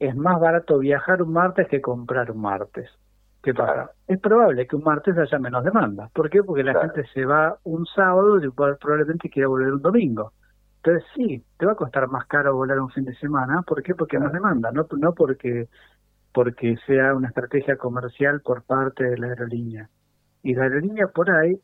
[0.00, 2.90] es más barato viajar un martes que comprar un martes.
[3.44, 3.92] ¿Qué pasa?
[4.08, 6.10] Es probable que un martes haya menos demanda.
[6.12, 6.42] ¿Por qué?
[6.42, 10.32] Porque la gente se va un sábado y probablemente quiera volver un domingo.
[10.84, 13.62] Entonces sí, te va a costar más caro volar un fin de semana.
[13.62, 13.94] ¿Por qué?
[13.94, 15.68] Porque más demanda, no, no porque,
[16.32, 19.88] porque sea una estrategia comercial por parte de la aerolínea.
[20.42, 21.58] Y la aerolínea por ahí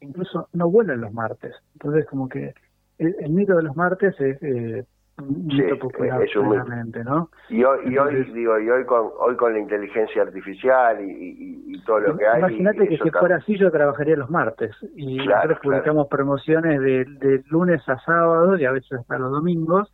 [0.00, 1.54] incluso no vuelan los martes.
[1.74, 2.54] Entonces como que
[2.98, 4.40] el, el mito de los martes es...
[4.42, 4.86] Eh,
[5.18, 7.30] sí, es un ¿no?
[7.48, 11.98] Y hoy, y hoy digo, y hoy con hoy con la inteligencia artificial y, todo
[11.98, 12.38] lo que hay.
[12.38, 17.42] Imagínate que si fuera así yo trabajaría los martes y nosotros publicamos promociones de, de,
[17.48, 19.92] lunes a sábado y a veces hasta los domingos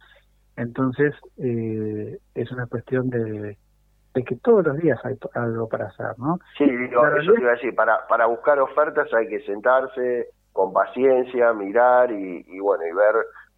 [0.56, 3.56] Entonces, eh, es una cuestión de,
[4.14, 6.38] de que todos los días hay algo para hacer, ¿no?
[6.58, 10.72] Sí, digo, eso te iba a decir, para, para buscar ofertas hay que sentarse con
[10.72, 13.14] paciencia, mirar y, y bueno, y ver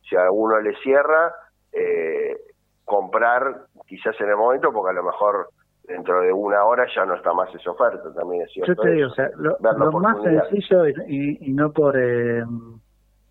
[0.08, 1.32] si a alguno le cierra,
[1.72, 2.36] eh,
[2.84, 5.48] comprar quizás en el momento, porque a lo mejor
[5.84, 8.74] dentro de una hora ya no está más esa oferta, también es cierto.
[8.74, 12.44] Yo te digo, o sea, lo, más sencillo y, y, no por, eh,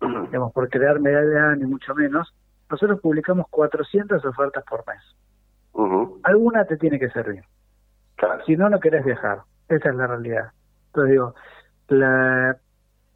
[0.00, 2.34] digamos, por crear medalla ni mucho menos,
[2.70, 5.02] nosotros publicamos 400 ofertas por mes.
[6.22, 7.42] Alguna te tiene que servir.
[8.44, 9.40] Si no, no querés viajar.
[9.68, 10.50] Esa es la realidad.
[10.88, 11.34] Entonces digo,
[11.88, 12.56] la,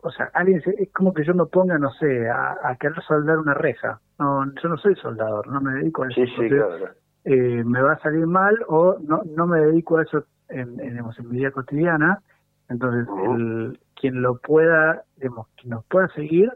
[0.05, 3.39] o sea, alguien es como que yo me ponga, no sé, a, a, querer soldar
[3.39, 4.01] una reja.
[4.19, 6.15] No, yo no soy soldador, no me dedico a eso.
[6.15, 6.91] Sí, sí, claro.
[7.25, 10.99] eh, me va a salir mal o no, no me dedico a eso en, en,
[10.99, 12.21] en mi vida cotidiana.
[12.69, 16.53] Entonces, el, quien lo pueda, digamos, quien nos pueda seguir,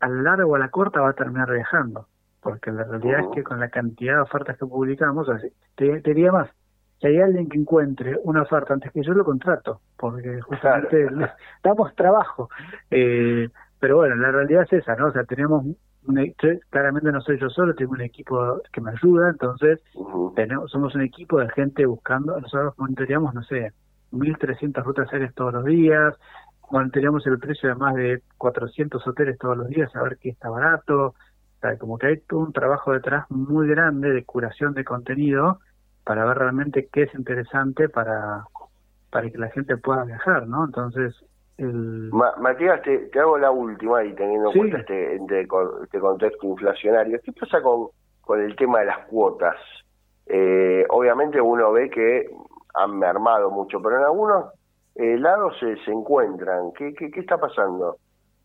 [0.00, 2.06] a la larga o a la corta va a terminar viajando
[2.40, 5.28] porque la realidad es que con la cantidad de ofertas que publicamos,
[5.76, 6.50] te, te, diría más,
[7.00, 11.06] si hay alguien que encuentre una oferta antes que yo, lo contrato, porque justamente
[11.64, 12.50] damos trabajo.
[12.90, 13.48] Eh,
[13.78, 15.06] pero bueno, la realidad es esa, ¿no?
[15.06, 15.64] O sea, tenemos,
[16.68, 19.80] claramente no soy yo solo, tengo un equipo que me ayuda, entonces
[20.36, 23.72] tenemos, somos un equipo de gente buscando, nosotros monitoreamos, no sé,
[24.12, 26.14] 1.300 rutas aéreas todos los días,
[26.70, 30.50] monitoreamos el precio de más de 400 hoteles todos los días, a ver qué está
[30.50, 31.14] barato,
[31.78, 35.60] como que hay todo un trabajo detrás muy grande de curación de contenido
[36.10, 38.42] para ver realmente qué es interesante para,
[39.12, 40.64] para que la gente pueda viajar, ¿no?
[40.64, 41.14] Entonces,
[41.56, 42.10] el...
[42.10, 45.46] Matías, te, hago la última y teniendo en cuenta este, este,
[45.84, 47.20] este, contexto inflacionario.
[47.22, 47.90] ¿Qué pasa con,
[48.22, 49.54] con el tema de las cuotas?
[50.26, 52.28] Eh, obviamente uno ve que
[52.74, 54.46] han mermado mucho, pero en algunos
[54.96, 56.72] eh, lados se, se encuentran.
[56.76, 57.98] ¿Qué, qué, ¿Qué está pasando?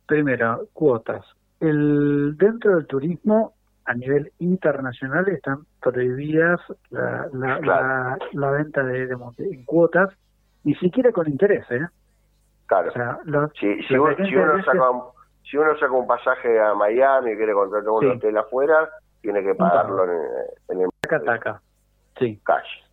[0.06, 1.26] Primero, cuotas
[1.60, 3.55] el dentro del turismo
[3.86, 6.60] a nivel internacional están prohibidas
[6.90, 10.10] la, la, la, venta de, de, en cuotas,
[10.64, 11.88] ni siquiera con interés, ¿eh?
[12.66, 12.92] Claro.
[13.60, 14.16] si, si, uno,
[14.64, 15.04] saca un,
[15.44, 18.90] si uno saca un pasaje a Miami y quiere contratar un hotel afuera,
[19.22, 20.20] tiene que pagarlo en,
[20.70, 20.90] en, el...
[21.02, 21.62] Taca, taca.
[22.18, 22.40] Sí.
[22.44, 22.86] Cash.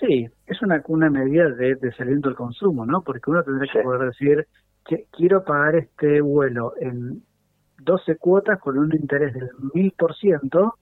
[0.00, 3.02] Sí, es una, una medida de, de del consumo, ¿no?
[3.02, 4.46] Porque uno tendría que poder decir,
[4.84, 7.22] que quiero pagar este vuelo en
[7.78, 10.74] 12 cuotas con un interés del 1000%,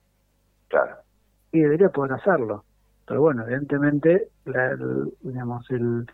[0.67, 0.95] claro.
[1.51, 2.63] y debería poder hacerlo.
[3.05, 4.75] Pero bueno, evidentemente, la,
[5.21, 6.05] digamos, el,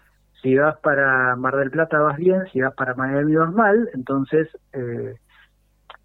[0.42, 4.48] si vas para Mar del Plata vas bien, si vas para Miami vas mal, entonces,
[4.74, 5.16] eh,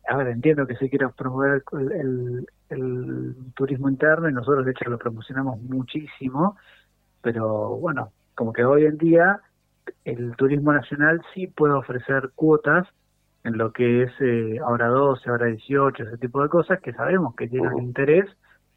[0.09, 4.89] a ver, entiendo que se quiera promover el, el, turismo interno y nosotros de hecho
[4.89, 6.57] lo promocionamos muchísimo,
[7.21, 9.41] pero bueno, como que hoy en día
[10.05, 12.87] el turismo nacional sí puede ofrecer cuotas
[13.45, 17.35] en lo que es eh, ahora 12, ahora 18, ese tipo de cosas que sabemos
[17.35, 18.27] que tienen interés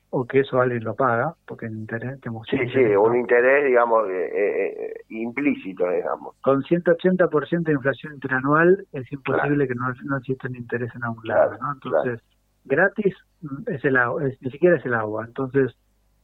[0.09, 2.19] o que eso alguien lo paga, porque el interés...
[2.49, 6.35] sí, sí, un interés, digamos, eh, eh, implícito, digamos.
[6.41, 11.25] Con 180% de inflación interanual es imposible que no, no exista un interés en algún
[11.25, 11.71] lado, ¿no?
[11.71, 12.19] Entonces,
[12.65, 15.77] gratis mm, es el agua, ni siquiera es el agua, entonces,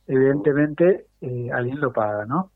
[0.06, 1.06] evidentemente,
[1.54, 2.52] alguien lo paga, ¿no?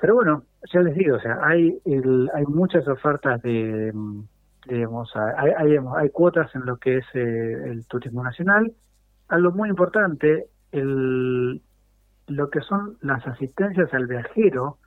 [0.00, 4.22] Pero bueno, ya les digo, o sea, hay, el, hay muchas ofertas de mm,
[4.66, 8.72] digamos, hay, hay, hay, cuotas en lo que es eh, el turismo nacional.
[9.28, 11.62] Algo muy importante, el,
[12.26, 14.78] lo que son las asistencias al viajero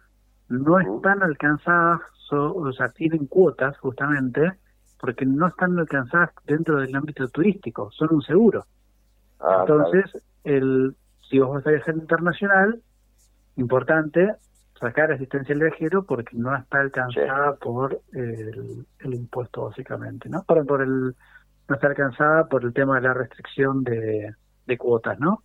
[0.49, 2.01] no están alcanzadas,
[2.31, 4.53] o sea, tienen cuotas justamente,
[4.99, 8.65] porque no están alcanzadas dentro del ámbito turístico, son un seguro.
[9.39, 10.95] Ah, Entonces, el,
[11.29, 12.81] si vos vas a viajar internacional,
[13.57, 14.35] importante,
[14.79, 20.43] sacar asistencia al viajero porque no está alcanzada por el, impuesto básicamente, ¿no?
[20.43, 21.15] Por, por el
[21.67, 24.33] no está alcanzada por el tema de la restricción de,
[24.77, 25.43] cuotas, ¿no?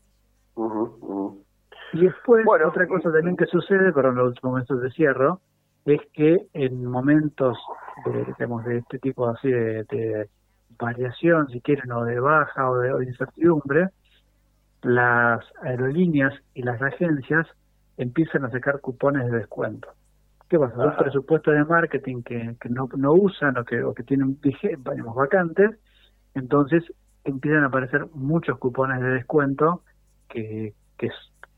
[1.93, 5.35] Y después otra cosa también que sucede, pero en los últimos momentos de cierre,
[5.85, 7.59] es que en momentos
[8.05, 10.28] de, digamos, de este tipo así de,
[10.78, 13.89] variación, si quieren, o de baja o de incertidumbre,
[14.83, 17.47] las aerolíneas y las agencias
[17.97, 19.88] empiezan a sacar cupones de descuento.
[20.49, 20.76] ¿Qué pasa?
[20.76, 25.14] Los presupuestos de marketing que, que no, no usan o que, o que tienen digamos,
[25.14, 25.70] vacantes,
[26.34, 26.84] entonces
[27.24, 29.82] empiezan a aparecer muchos cupones de descuento
[30.28, 31.11] que, que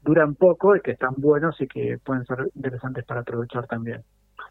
[0.03, 4.03] duran poco y que están buenos y que pueden ser interesantes para aprovechar también.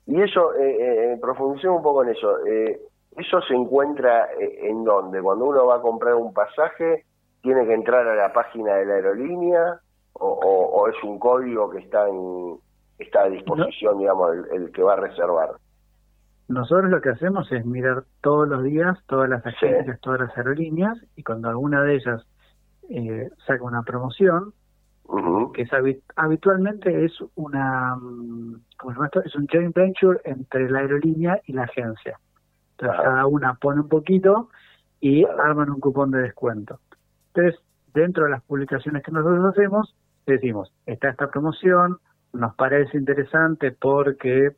[0.06, 2.46] Y eso, eh, eh, un poco en eso.
[2.46, 2.82] Eh,
[3.16, 5.22] ¿Eso se encuentra eh, en dónde?
[5.22, 7.06] Cuando uno va a comprar un pasaje,
[7.42, 9.80] tiene que entrar a la página de la aerolínea
[10.14, 12.58] o, es un código que está en
[13.00, 15.52] está a disposición, digamos, el, que va a reservar?
[16.48, 20.98] Nosotros lo que hacemos es mirar todos los días todas las agencias, todas las aerolíneas
[21.16, 22.26] y cuando alguna de ellas
[22.90, 24.54] eh, saca una promoción
[25.54, 25.70] que es
[26.16, 29.22] habitualmente es una mm, ¿cómo se llama esto?
[29.24, 32.20] es un joint venture entre la aerolínea y la agencia.
[32.72, 34.50] Entonces cada una pone un poquito
[35.00, 36.80] y arman un cupón de descuento.
[37.34, 37.62] Entonces,
[37.94, 39.94] dentro de las publicaciones que nosotros hacemos,
[40.26, 42.00] decimos, está esta promoción,
[42.34, 44.52] nos parece interesante porque,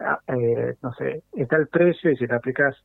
[0.00, 2.76] ah, eh, no sé, está el precio y si te aplicas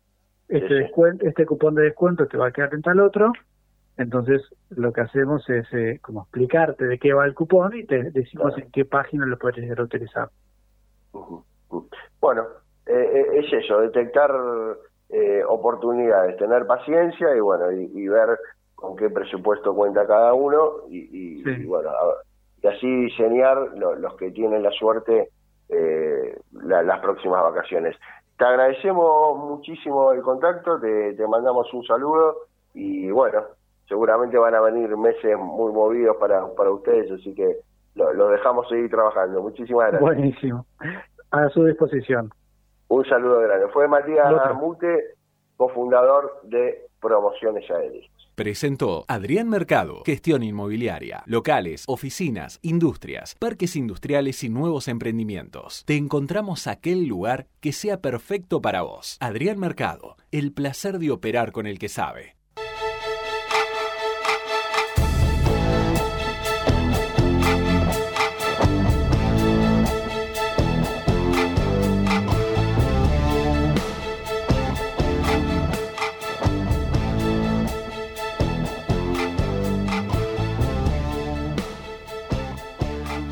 [0.47, 3.31] este, descuento, este cupón de descuento te va a quedar en tal otro,
[3.97, 8.11] entonces lo que hacemos es eh, como explicarte de qué va el cupón y te
[8.11, 10.29] decimos en qué página lo puedes utilizar.
[12.19, 12.47] Bueno,
[12.87, 14.31] eh, es eso, detectar
[15.47, 18.29] oportunidades, tener paciencia y bueno, y, ver
[18.81, 21.91] con qué presupuesto cuenta cada uno y, bueno,
[22.61, 25.29] y así diseñar los que tienen la suerte
[25.69, 27.95] eh, las próximas vacaciones.
[28.37, 32.37] Te agradecemos muchísimo el contacto, te, mandamos un saludo
[32.73, 33.43] y bueno,
[33.87, 37.57] seguramente van a venir meses muy movidos para, para ustedes, así que
[37.93, 39.43] los lo dejamos seguir trabajando.
[39.43, 40.01] Muchísimas gracias.
[40.01, 40.65] Buenísimo.
[41.29, 42.31] A su disposición.
[42.87, 43.67] Un saludo grande.
[43.67, 45.13] Fue Matías Mute,
[45.55, 48.20] cofundador de Promociones Aéreas.
[48.41, 55.83] Presentó Adrián Mercado, gestión inmobiliaria, locales, oficinas, industrias, parques industriales y nuevos emprendimientos.
[55.85, 59.17] Te encontramos aquel lugar que sea perfecto para vos.
[59.19, 62.35] Adrián Mercado, el placer de operar con el que sabe.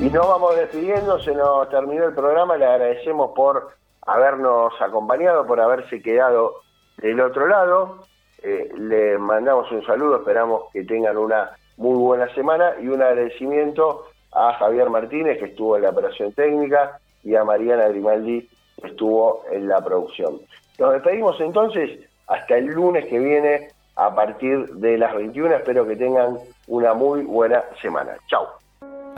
[0.09, 3.73] Y nos vamos despidiendo, se nos terminó el programa, le agradecemos por
[4.07, 6.61] habernos acompañado, por haberse quedado
[6.97, 8.07] del otro lado.
[8.41, 14.07] Eh, le mandamos un saludo, esperamos que tengan una muy buena semana y un agradecimiento
[14.31, 18.49] a Javier Martínez, que estuvo en la operación técnica, y a Mariana Grimaldi,
[18.81, 20.41] que estuvo en la producción.
[20.79, 25.57] Nos despedimos entonces hasta el lunes que viene a partir de las 21.
[25.57, 28.17] Espero que tengan una muy buena semana.
[28.27, 28.59] Chao.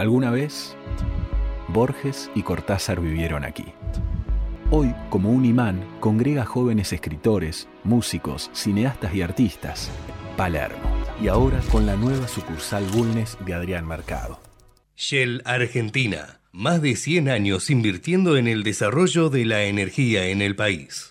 [0.01, 0.75] Alguna vez,
[1.67, 3.65] Borges y Cortázar vivieron aquí.
[4.71, 9.91] Hoy, como un imán, congrega jóvenes escritores, músicos, cineastas y artistas.
[10.35, 10.79] Palermo.
[11.21, 14.39] Y ahora con la nueva sucursal Bulnes de Adrián Mercado.
[14.95, 16.39] Shell Argentina.
[16.51, 21.10] Más de 100 años invirtiendo en el desarrollo de la energía en el país.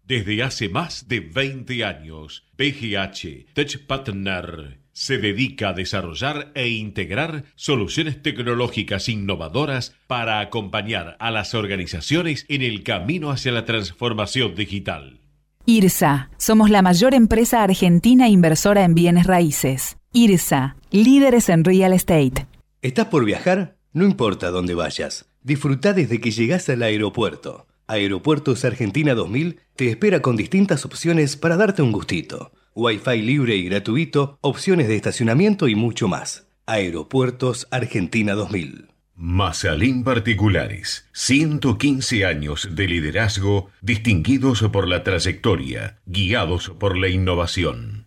[0.07, 7.45] Desde hace más de 20 años, PGH Tech Partner se dedica a desarrollar e integrar
[7.57, 15.19] soluciones tecnológicas innovadoras para acompañar a las organizaciones en el camino hacia la transformación digital.
[15.67, 19.97] IRSA, somos la mayor empresa argentina inversora en bienes raíces.
[20.13, 22.47] IRSA, líderes en real estate.
[22.81, 23.77] ¿Estás por viajar?
[23.93, 27.67] No importa dónde vayas, disfruta desde que llegas al aeropuerto.
[27.89, 32.51] Aeropuertos Argentina 2000 te espera con distintas opciones para darte un gustito.
[32.75, 36.49] Wi-Fi libre y gratuito, opciones de estacionamiento y mucho más.
[36.67, 38.89] Aeropuertos Argentina 2000.
[39.15, 41.09] Mazalín Particulares.
[41.13, 48.07] 115 años de liderazgo distinguidos por la trayectoria, guiados por la innovación.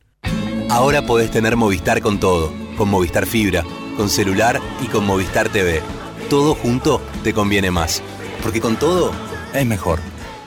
[0.70, 3.64] Ahora podés tener Movistar con todo, con Movistar Fibra,
[3.96, 5.82] con celular y con Movistar TV.
[6.30, 8.04] Todo junto te conviene más,
[8.44, 10.00] porque con todo es mejor.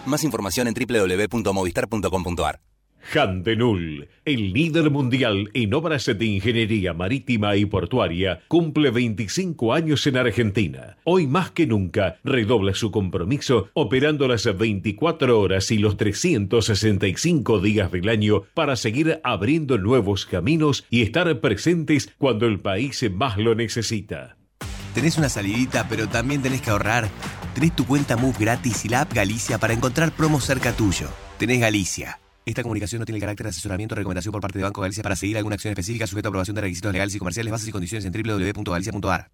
[0.06, 2.60] Más información en www.movistar.com.ar.
[3.14, 10.16] Handenul, el líder mundial en obras de ingeniería marítima y portuaria, cumple 25 años en
[10.16, 10.96] Argentina.
[11.04, 17.90] Hoy más que nunca redobla su compromiso operando las 24 horas y los 365 días
[17.90, 23.54] del año para seguir abriendo nuevos caminos y estar presentes cuando el país más lo
[23.54, 24.36] necesita.
[24.94, 27.08] Tenés una salidita, pero también tenés que ahorrar.
[27.54, 31.08] Tenés tu cuenta MUF gratis y la app Galicia para encontrar promos cerca tuyo.
[31.38, 32.18] Tenés Galicia.
[32.44, 35.02] Esta comunicación no tiene el carácter de asesoramiento o recomendación por parte de Banco Galicia
[35.02, 37.72] para seguir alguna acción específica sujeto a aprobación de requisitos legales y comerciales, bases y
[37.72, 39.30] condiciones en www.galicia.ar.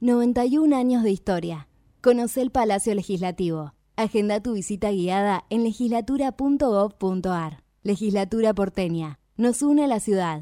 [0.00, 1.68] 91 años de historia.
[2.00, 3.74] Conoce el Palacio Legislativo.
[3.96, 7.62] Agenda tu visita guiada en legislatura.gov.ar.
[7.82, 9.18] Legislatura porteña.
[9.36, 10.38] Nos une a la ciudad.